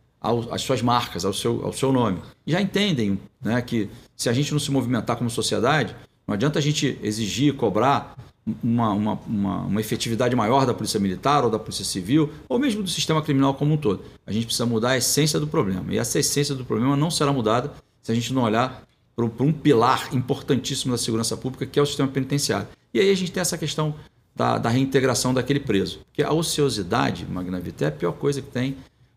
[0.51, 2.19] às suas marcas, ao seu, ao seu nome.
[2.45, 5.95] Já entendem né, que se a gente não se movimentar como sociedade,
[6.27, 8.15] não adianta a gente exigir, cobrar
[8.63, 12.83] uma, uma, uma, uma, efetividade maior da Polícia Militar ou da Polícia Civil, ou mesmo
[12.83, 14.03] do sistema criminal como um todo.
[14.25, 15.93] A gente precisa mudar a essência do problema.
[15.93, 18.83] E essa essência do problema não será mudada se a gente não olhar
[19.15, 22.67] para um pilar importantíssimo da segurança pública, que é o sistema penitenciário.
[22.93, 23.95] E aí a gente tem essa questão
[24.35, 25.99] da, da reintegração daquele preso.
[26.05, 28.75] Porque a ociosidade, Magna Vita, é a pior coisa que tem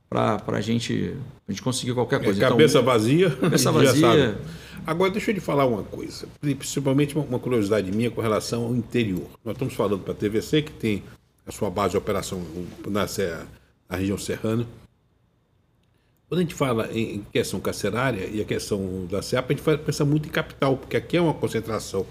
[0.08, 1.16] para a gente,
[1.48, 2.44] gente conseguir qualquer coisa.
[2.44, 3.30] É, cabeça então, vazia.
[3.30, 4.38] Cabeça vazia.
[4.86, 9.26] Agora, deixa eu te falar uma coisa, principalmente uma curiosidade minha com relação ao interior.
[9.44, 11.02] Nós estamos falando para a TVC, que tem
[11.46, 12.42] a sua base de operação
[12.86, 13.06] na,
[13.88, 14.66] na região serrana.
[16.28, 20.04] Quando a gente fala em questão carcerária e a questão da CEAP, a gente pensa
[20.04, 22.06] muito em capital, porque aqui é uma concentração.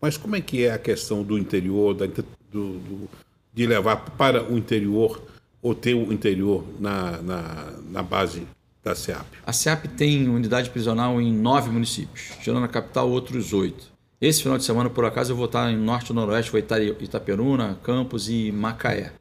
[0.00, 3.08] Mas como é que é a questão do interior, da, do, do,
[3.52, 5.22] de levar para o interior
[5.62, 8.42] ou ter o interior na, na, na base
[8.82, 9.24] da SEAP?
[9.46, 13.92] A SEAP tem unidade prisional em nove municípios, tirando a capital outros oito.
[14.20, 17.78] Esse final de semana, por acaso, eu vou estar em Norte e Noroeste, vou Itaperuna,
[17.82, 19.12] Campos e Macaé,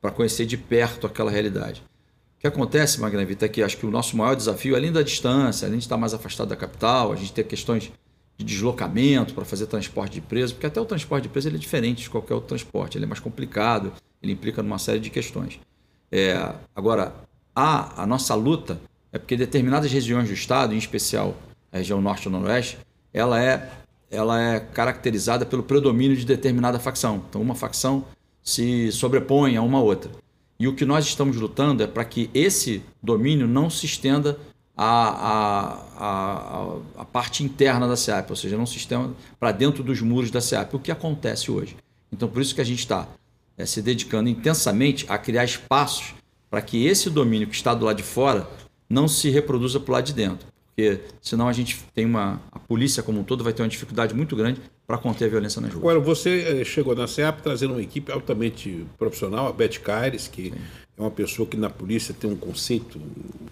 [0.00, 1.82] para conhecer de perto aquela realidade.
[2.36, 5.02] O que acontece, Magna Vita, é que acho que o nosso maior desafio, além da
[5.02, 7.92] distância, além de estar mais afastado da capital, a gente ter questões
[8.36, 12.02] de deslocamento para fazer transporte de preso, porque até o transporte de preso é diferente
[12.02, 13.92] de qualquer outro transporte, ele é mais complicado,
[14.22, 15.58] ele implica numa série de questões.
[16.10, 17.14] É, agora,
[17.54, 18.80] a, a nossa luta
[19.12, 21.34] é porque determinadas regiões do estado, em especial
[21.72, 22.78] a região norte e noroeste,
[23.12, 23.70] ela é,
[24.10, 27.24] ela é caracterizada pelo predomínio de determinada facção.
[27.28, 28.04] Então, uma facção
[28.42, 30.10] se sobrepõe a uma outra.
[30.58, 34.38] E o que nós estamos lutando é para que esse domínio não se estenda
[34.76, 39.82] à, à, à, à parte interna da SEAP, ou seja, não se estenda para dentro
[39.82, 41.76] dos muros da SEAP, o que acontece hoje.
[42.12, 43.06] Então, por isso que a gente está
[43.58, 46.14] é, se dedicando intensamente a criar espaços
[46.48, 48.48] para que esse domínio que está do lado de fora
[48.88, 50.46] não se reproduza para o lado de dentro.
[50.68, 52.40] Porque senão a gente tem uma.
[52.52, 55.60] A polícia como um todo vai ter uma dificuldade muito grande para conter a violência
[55.60, 55.82] nas ruas.
[55.82, 60.50] Agora, você eh, chegou na CEAP trazendo uma equipe altamente profissional, a Beth Caires, que
[60.50, 60.56] Sim.
[60.96, 63.00] é uma pessoa que na polícia tem um conceito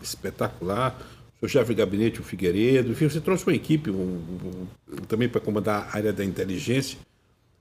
[0.00, 0.96] espetacular.
[1.36, 2.92] O seu chefe de gabinete, o Figueiredo.
[2.92, 4.66] Enfim, você trouxe uma equipe um, um,
[5.08, 6.96] também para comandar a área da inteligência.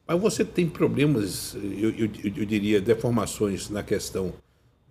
[0.08, 4.34] Mas você tem problemas, eu, eu, eu, diria, deformações na questão.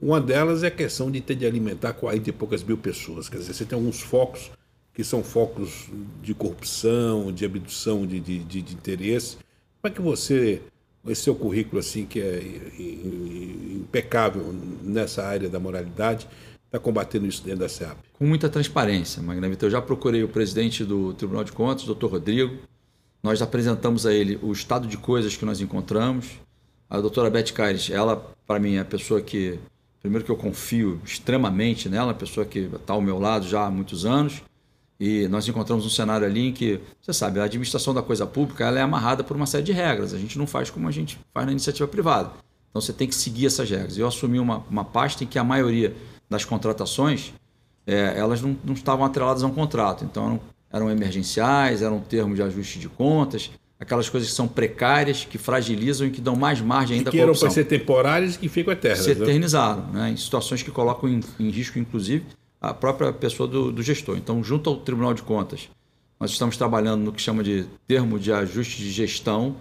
[0.00, 3.28] Uma delas é a questão de ter de alimentar 40 e poucas mil pessoas.
[3.28, 4.50] Quer dizer, você tem alguns focos
[4.92, 5.88] que são focos
[6.22, 9.36] de corrupção, de abdução de, de, de, de interesse.
[9.80, 10.62] Como é que você,
[11.06, 12.42] esse seu currículo assim que é
[13.76, 16.28] impecável nessa área da moralidade,
[16.66, 17.98] está combatendo isso dentro da SEAP?
[18.12, 19.68] Com muita transparência, Magna Vitor.
[19.68, 22.58] Eu já procurei o presidente do Tribunal de Contas, doutor Rodrigo.
[23.24, 26.32] Nós apresentamos a ele o estado de coisas que nós encontramos.
[26.90, 28.16] A doutora Beth Caires, ela,
[28.46, 29.58] para mim, é a pessoa que,
[30.02, 33.70] primeiro que eu confio extremamente nela, a pessoa que está ao meu lado já há
[33.70, 34.42] muitos anos.
[35.00, 38.66] E nós encontramos um cenário ali em que, você sabe, a administração da coisa pública
[38.66, 40.12] ela é amarrada por uma série de regras.
[40.12, 42.30] A gente não faz como a gente faz na iniciativa privada.
[42.68, 43.96] Então você tem que seguir essas regras.
[43.96, 45.96] Eu assumi uma, uma pasta em que a maioria
[46.28, 47.32] das contratações
[47.86, 50.04] é, elas não, não, estavam atreladas a um contrato.
[50.04, 50.40] Então eram,
[50.74, 56.08] eram emergenciais, eram termos de ajuste de contas, aquelas coisas que são precárias, que fragilizam
[56.08, 58.72] e que dão mais margem ainda e que eram para ser temporárias e que ficam
[58.72, 59.04] eternas.
[59.04, 59.22] Se né?
[59.22, 60.10] eternizaram, né?
[60.10, 62.24] em situações que colocam em, em risco, inclusive,
[62.60, 64.16] a própria pessoa do, do, gestor.
[64.16, 65.68] Então, junto ao Tribunal de Contas,
[66.18, 69.54] nós estamos trabalhando no que chama de termo de ajuste de gestão,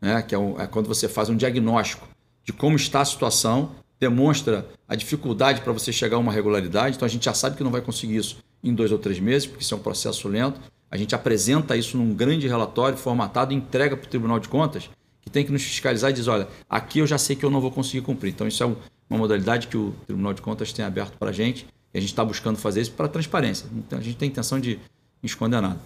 [0.00, 2.08] né, que é, um, é quando você faz um diagnóstico
[2.42, 6.96] de como está a situação, demonstra a dificuldade para você chegar a uma regularidade.
[6.96, 9.46] Então, a gente já sabe que não vai conseguir isso em dois ou três meses,
[9.46, 10.58] porque isso é um processo lento.
[10.90, 14.88] A gente apresenta isso num grande relatório formatado e entrega para o Tribunal de Contas,
[15.20, 17.60] que tem que nos fiscalizar e diz: olha, aqui eu já sei que eu não
[17.60, 18.30] vou conseguir cumprir.
[18.30, 21.66] Então, isso é uma modalidade que o Tribunal de Contas tem aberto para a gente
[21.92, 23.66] e a gente está buscando fazer isso para transparência.
[23.74, 24.78] Então, a gente tem intenção de
[25.22, 25.80] esconder nada.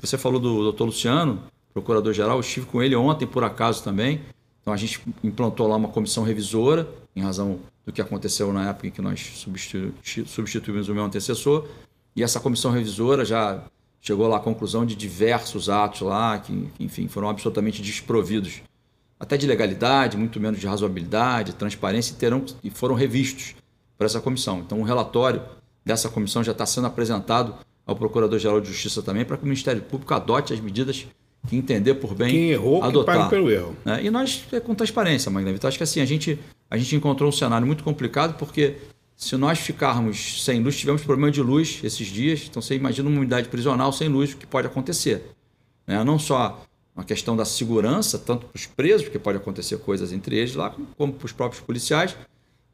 [0.00, 1.42] você falou do doutor Luciano,
[1.72, 4.20] procurador-geral, eu estive com ele ontem, por acaso também.
[4.60, 8.86] Então, a gente implantou lá uma comissão revisora, em razão do que aconteceu na época
[8.86, 9.92] em que nós substitu
[10.26, 11.66] substituímos o meu antecessor.
[12.14, 13.64] E essa comissão revisora já
[14.00, 18.60] chegou lá à conclusão de diversos atos lá, que, enfim, foram absolutamente desprovidos
[19.18, 23.54] até de legalidade, muito menos de razoabilidade, transparência, e, terão, e foram revistos
[23.96, 24.58] para essa comissão.
[24.58, 25.40] Então, o relatório
[25.84, 27.54] dessa comissão já está sendo apresentado
[27.86, 31.06] ao Procurador-Geral de Justiça também, para que o Ministério Público adote as medidas
[31.46, 33.14] que entender por bem Quem errou, adotar.
[33.14, 33.76] Que pague pelo erro.
[33.84, 36.38] É, e nós, é com transparência, Magna Vitor, acho que assim, a gente,
[36.70, 38.76] a gente encontrou um cenário muito complicado, porque
[39.22, 43.20] se nós ficarmos sem luz, tivemos problema de luz esses dias, então você imagina uma
[43.20, 45.22] unidade prisional sem luz, o que pode acontecer.
[45.86, 46.02] Né?
[46.02, 50.36] Não só uma questão da segurança, tanto para os presos, porque pode acontecer coisas entre
[50.36, 52.16] eles lá, como para os próprios policiais,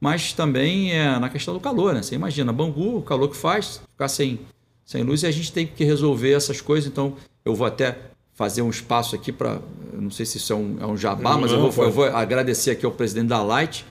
[0.01, 2.01] mas também é na questão do calor, né?
[2.01, 4.40] Você imagina, Bangu, o calor que faz, ficar sem,
[4.86, 6.90] sem luz e a gente tem que resolver essas coisas.
[6.90, 7.99] Então, eu vou até
[8.32, 9.61] fazer um espaço aqui para.
[9.92, 12.05] Não sei se isso é um, é um jabá, não, mas eu, vou, eu, vou,
[12.07, 13.84] agradecer aqui ao presidente da Light,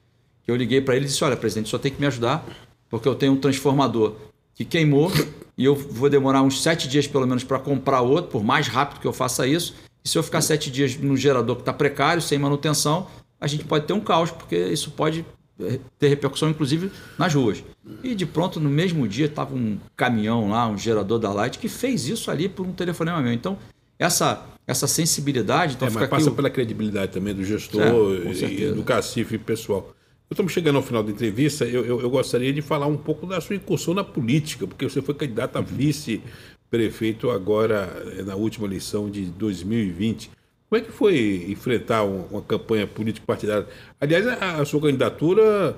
[0.47, 2.45] eu liguei para ele e disse: Olha, presidente, só tem que me ajudar,
[2.89, 4.15] porque eu tenho um transformador
[4.55, 5.11] que queimou
[5.57, 8.99] e eu vou demorar uns sete dias pelo menos para comprar outro, por mais rápido
[8.99, 9.75] que eu faça isso.
[10.03, 13.07] E se eu ficar sete dias no gerador que está precário, sem manutenção,
[13.39, 15.25] a gente pode ter um caos, porque isso pode
[15.59, 17.63] eh, ter repercussão, inclusive, nas ruas.
[18.03, 21.67] E de pronto, no mesmo dia, estava um caminhão lá, um gerador da Light, que
[21.67, 23.33] fez isso ali por um telefonema meu.
[23.33, 23.57] Então,
[23.99, 25.75] essa, essa sensibilidade.
[25.75, 29.93] Então é, mas passa pela credibilidade também do gestor é, e do cacife pessoal.
[30.29, 31.63] Estamos chegando ao final da entrevista.
[31.65, 35.01] Eu, eu, eu, gostaria de falar um pouco da sua incursão na política, porque você
[35.01, 40.29] foi candidato a vice-prefeito agora eh, na última eleição de 2020.
[40.69, 43.67] Como é que foi enfrentar uma campanha político-partidária?
[44.01, 45.77] Aliás, a, sua candidatura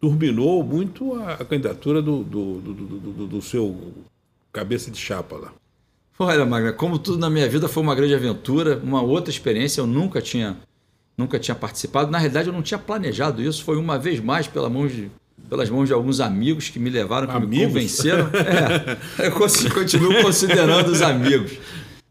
[0.00, 3.92] turbinou muito a, a candidatura do, do, do, do, do seu
[4.50, 5.52] cabeça de chapa lá.
[6.18, 9.86] Olha, Magna, como tudo na minha vida foi uma grande aventura, uma outra experiência, eu
[9.86, 10.56] nunca tinha
[11.16, 12.10] nunca tinha participado.
[12.10, 13.64] Na realidade, eu não tinha planejado isso.
[13.64, 15.10] Foi uma vez mais pela mão de,
[15.48, 17.58] pelas mãos de alguns amigos que me levaram, que amigos?
[17.58, 18.30] me convenceram.
[19.18, 21.52] É, eu continuo considerando os amigos.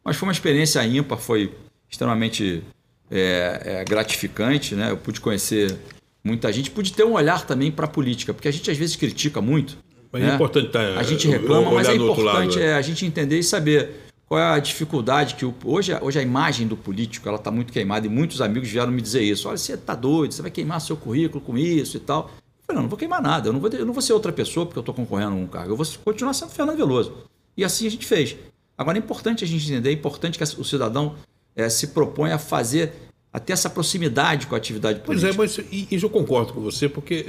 [0.04, 1.52] Mas foi uma experiência ímpar, foi
[1.89, 2.64] extremamente
[3.10, 4.76] é, é, gratificante.
[4.76, 4.91] Né?
[4.91, 5.78] Eu pude conhecer
[6.24, 8.95] muita gente, pude ter um olhar também para a política, porque a gente às vezes
[8.95, 9.78] critica muito.
[10.12, 10.32] Mas é né?
[10.32, 14.11] é importante tá, A gente reclama, mas é importante é, a gente entender e saber
[14.32, 17.74] qual é a dificuldade que o, hoje, hoje a imagem do político ela está muito
[17.74, 19.50] queimada e muitos amigos vieram me dizer isso.
[19.50, 22.32] Olha, você está doido, você vai queimar seu currículo com isso e tal.
[22.40, 24.32] Eu falei, não, não vou queimar nada, eu não vou, eu não vou ser outra
[24.32, 27.14] pessoa porque eu estou concorrendo a um cargo, eu vou continuar sendo Fernando Veloso.
[27.58, 28.38] E assim a gente fez.
[28.78, 31.16] Agora é importante a gente entender, é importante que o cidadão
[31.54, 32.94] é, se propõe a fazer
[33.34, 35.34] até essa proximidade com a atividade política.
[35.36, 37.26] Pois é, mas isso eu concordo com você, porque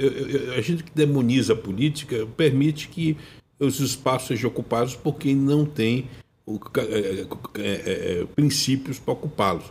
[0.57, 3.17] a gente que demoniza a política permite que
[3.59, 6.07] os espaços sejam ocupados por quem não tem
[6.45, 9.65] o, é, é, é, princípios para ocupá-los.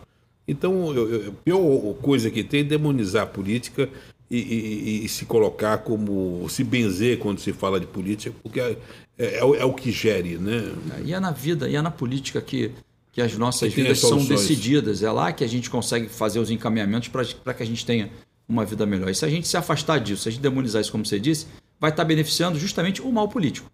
[0.46, 3.88] Então, a pior coisa que tem é demonizar a política
[4.30, 6.48] e, e, e, se colocar como.
[6.48, 8.76] se benzer quando se fala de política, porque é,
[9.18, 10.38] é, é o que gere.
[10.38, 10.72] Né?
[11.04, 12.72] E é na vida, e é na política que,
[13.12, 15.02] que as nossas que vidas são decididas.
[15.02, 18.10] É lá que a gente consegue fazer os encaminhamentos para que a gente tenha
[18.48, 19.10] uma vida melhor.
[19.10, 21.46] E se a gente se afastar disso, se a gente demonizar isso, como você disse,
[21.78, 23.70] vai estar beneficiando justamente o mal político.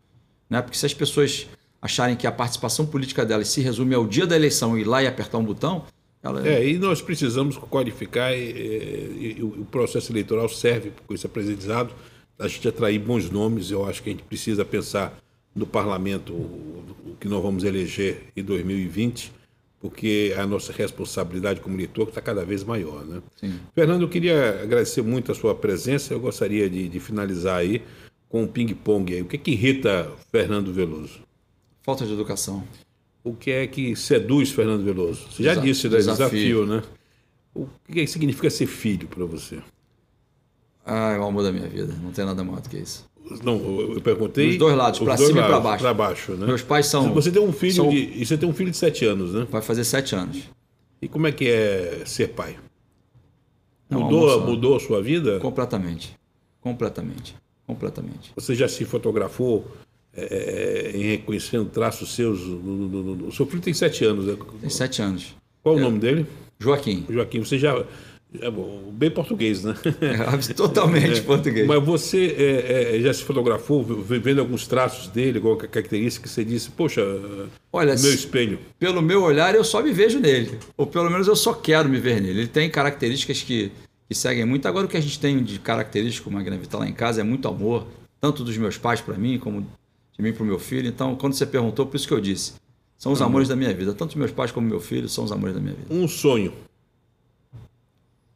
[0.51, 0.61] Né?
[0.61, 1.47] Porque se as pessoas
[1.81, 5.07] acharem que a participação política delas se resume ao dia da eleição ir lá e
[5.07, 5.85] apertar um botão.
[6.23, 6.47] Ela...
[6.47, 11.95] É, e nós precisamos qualificar, e, e, o processo eleitoral serve com isso apresentado,
[12.39, 13.71] a gente atrair bons nomes.
[13.71, 15.17] Eu acho que a gente precisa pensar
[15.55, 19.33] no parlamento o que nós vamos eleger em 2020,
[19.81, 23.05] porque a nossa responsabilidade como eleitor está cada vez maior.
[23.05, 23.23] Né?
[23.37, 23.55] Sim.
[23.75, 26.13] Fernando, eu queria agradecer muito a sua presença.
[26.13, 27.83] Eu gostaria de, de finalizar aí
[28.29, 29.23] com um ping-pong.
[29.23, 31.28] O que, que irrita Fernando Veloso?
[31.89, 32.63] Falta de educação.
[33.25, 35.23] O que é que seduz Fernando Veloso?
[35.31, 35.97] Você já Desa disse, né?
[35.97, 36.29] desafio.
[36.29, 36.83] desafio, né?
[37.55, 39.59] O que, é que significa ser filho para você?
[40.85, 41.95] Ah, é o amor da minha vida.
[42.03, 43.09] Não tem nada maior do que isso.
[43.43, 43.57] Não,
[43.95, 44.51] eu perguntei.
[44.51, 45.83] Os dois lados, para cima lados, e para baixo.
[45.83, 46.47] Para baixo, né?
[46.47, 47.15] Meus pais são.
[47.15, 47.89] Você tem um filho são...
[47.89, 49.47] de, e você tem um filho de sete anos, né?
[49.51, 50.43] Vai fazer sete anos.
[51.01, 52.59] E como é que é ser pai?
[53.89, 55.39] Mudou, mudou a sua vida?
[55.39, 56.15] Completamente.
[56.61, 57.35] Completamente.
[57.67, 58.31] Completamente.
[58.37, 59.67] Você já se fotografou
[60.31, 62.41] é, em reconhecendo traços seus.
[62.41, 64.37] o seu filho tem sete anos, né?
[64.61, 65.35] Tem sete anos.
[65.63, 66.27] Qual é, o nome dele?
[66.59, 67.05] Joaquim.
[67.09, 67.85] Joaquim, você já.
[68.41, 69.75] É bom, bem português, né?
[70.03, 71.67] É, totalmente é, português.
[71.67, 76.45] Mas você é, é, já se fotografou, vendo alguns traços dele, alguma característica que você
[76.45, 77.03] disse, poxa,
[77.73, 78.59] Olha, meu espelho.
[78.79, 80.59] Pelo meu olhar, eu só me vejo nele.
[80.77, 82.41] Ou pelo menos eu só quero me ver nele.
[82.41, 83.73] Ele tem características que,
[84.07, 84.69] que seguem muito.
[84.69, 87.49] Agora, o que a gente tem de característico, Magna Vital, lá em casa, é muito
[87.49, 87.87] amor,
[88.21, 89.67] tanto dos meus pais para mim, como
[90.19, 90.89] de mim para o meu filho.
[90.89, 92.55] Então, quando você perguntou, por isso que eu disse.
[92.97, 93.95] São os amores da minha vida.
[93.95, 95.95] Tanto meus pais como meu filho são os amores da minha vida.
[95.95, 96.53] Um sonho.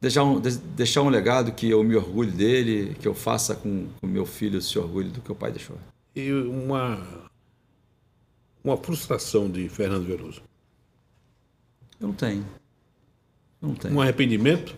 [0.01, 4.07] Deixar um, deixar um legado que eu me orgulho dele, que eu faça com o
[4.07, 5.77] meu filho esse orgulho do que o pai deixou.
[6.15, 7.31] E uma,
[8.63, 10.43] uma frustração de Fernando Veloso?
[12.01, 12.45] Eu não tenho.
[13.61, 13.95] Eu não tenho.
[13.95, 14.77] Um arrependimento?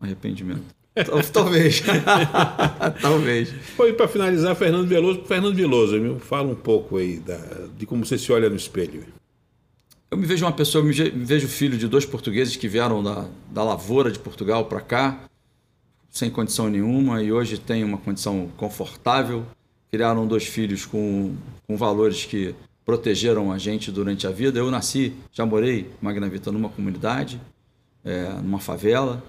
[0.00, 0.83] Um arrependimento.
[1.32, 1.82] Talvez.
[3.02, 3.50] Talvez.
[3.76, 5.24] Foi para finalizar, Fernando Veloso.
[5.24, 7.36] Fernando Veloso, me fala um pouco aí da,
[7.76, 9.04] de como você se olha no espelho.
[10.08, 13.26] Eu me vejo uma pessoa, eu me vejo filho de dois portugueses que vieram da,
[13.50, 15.24] da lavoura de Portugal para cá,
[16.08, 19.44] sem condição nenhuma, e hoje têm uma condição confortável.
[19.90, 21.34] Criaram dois filhos com,
[21.66, 24.60] com valores que protegeram a gente durante a vida.
[24.60, 27.40] Eu nasci, já morei, Magna Vita, numa comunidade,
[28.04, 29.20] é, numa favela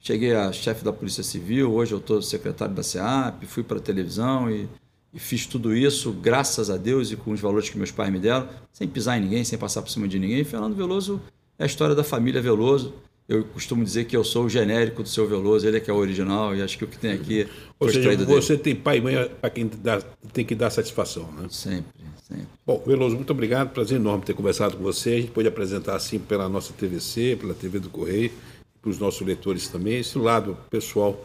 [0.00, 3.80] Cheguei a chefe da Polícia Civil, hoje eu estou secretário da SEAP, fui para a
[3.80, 4.66] televisão e,
[5.12, 8.18] e, fiz tudo isso, graças a Deus e com os valores que meus pais me
[8.18, 10.40] deram, sem pisar em ninguém, sem passar por cima de ninguém.
[10.40, 11.20] E Fernando Veloso
[11.58, 12.94] é a história da família Veloso.
[13.28, 15.92] eu costumo dizer que eu sou o genérico do seu Veloso, ele é que é
[15.92, 17.46] o original, e acho que o que tem aqui.
[17.78, 18.40] Ou seja, extraído dele.
[18.40, 20.00] você tem pai e mãe para quem dá-
[20.32, 21.46] tem que dar satisfação, né?
[21.50, 21.92] Sempre,
[22.26, 22.46] sempre.
[22.66, 23.68] Bom, Veloso, muito obrigado.
[23.74, 25.10] Prazer enorme ter conversado com você.
[25.10, 28.32] A gente pode apresentar assim pela nossa TVC, pela TV do Correio,
[28.80, 31.22] para os nossos leitores também, esse lado pessoal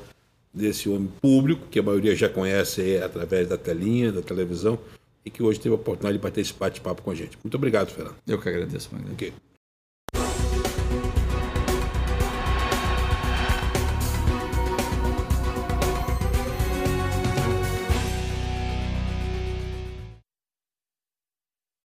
[0.54, 4.80] desse homem público, que a maioria já conhece através da telinha, da televisão,
[5.26, 7.38] e que hoje teve a oportunidade de bater esse bate-papo com a gente.
[7.44, 8.16] Muito obrigado, Fernando.
[8.28, 9.12] Eu que agradeço, Magno.
[9.14, 9.34] Ok.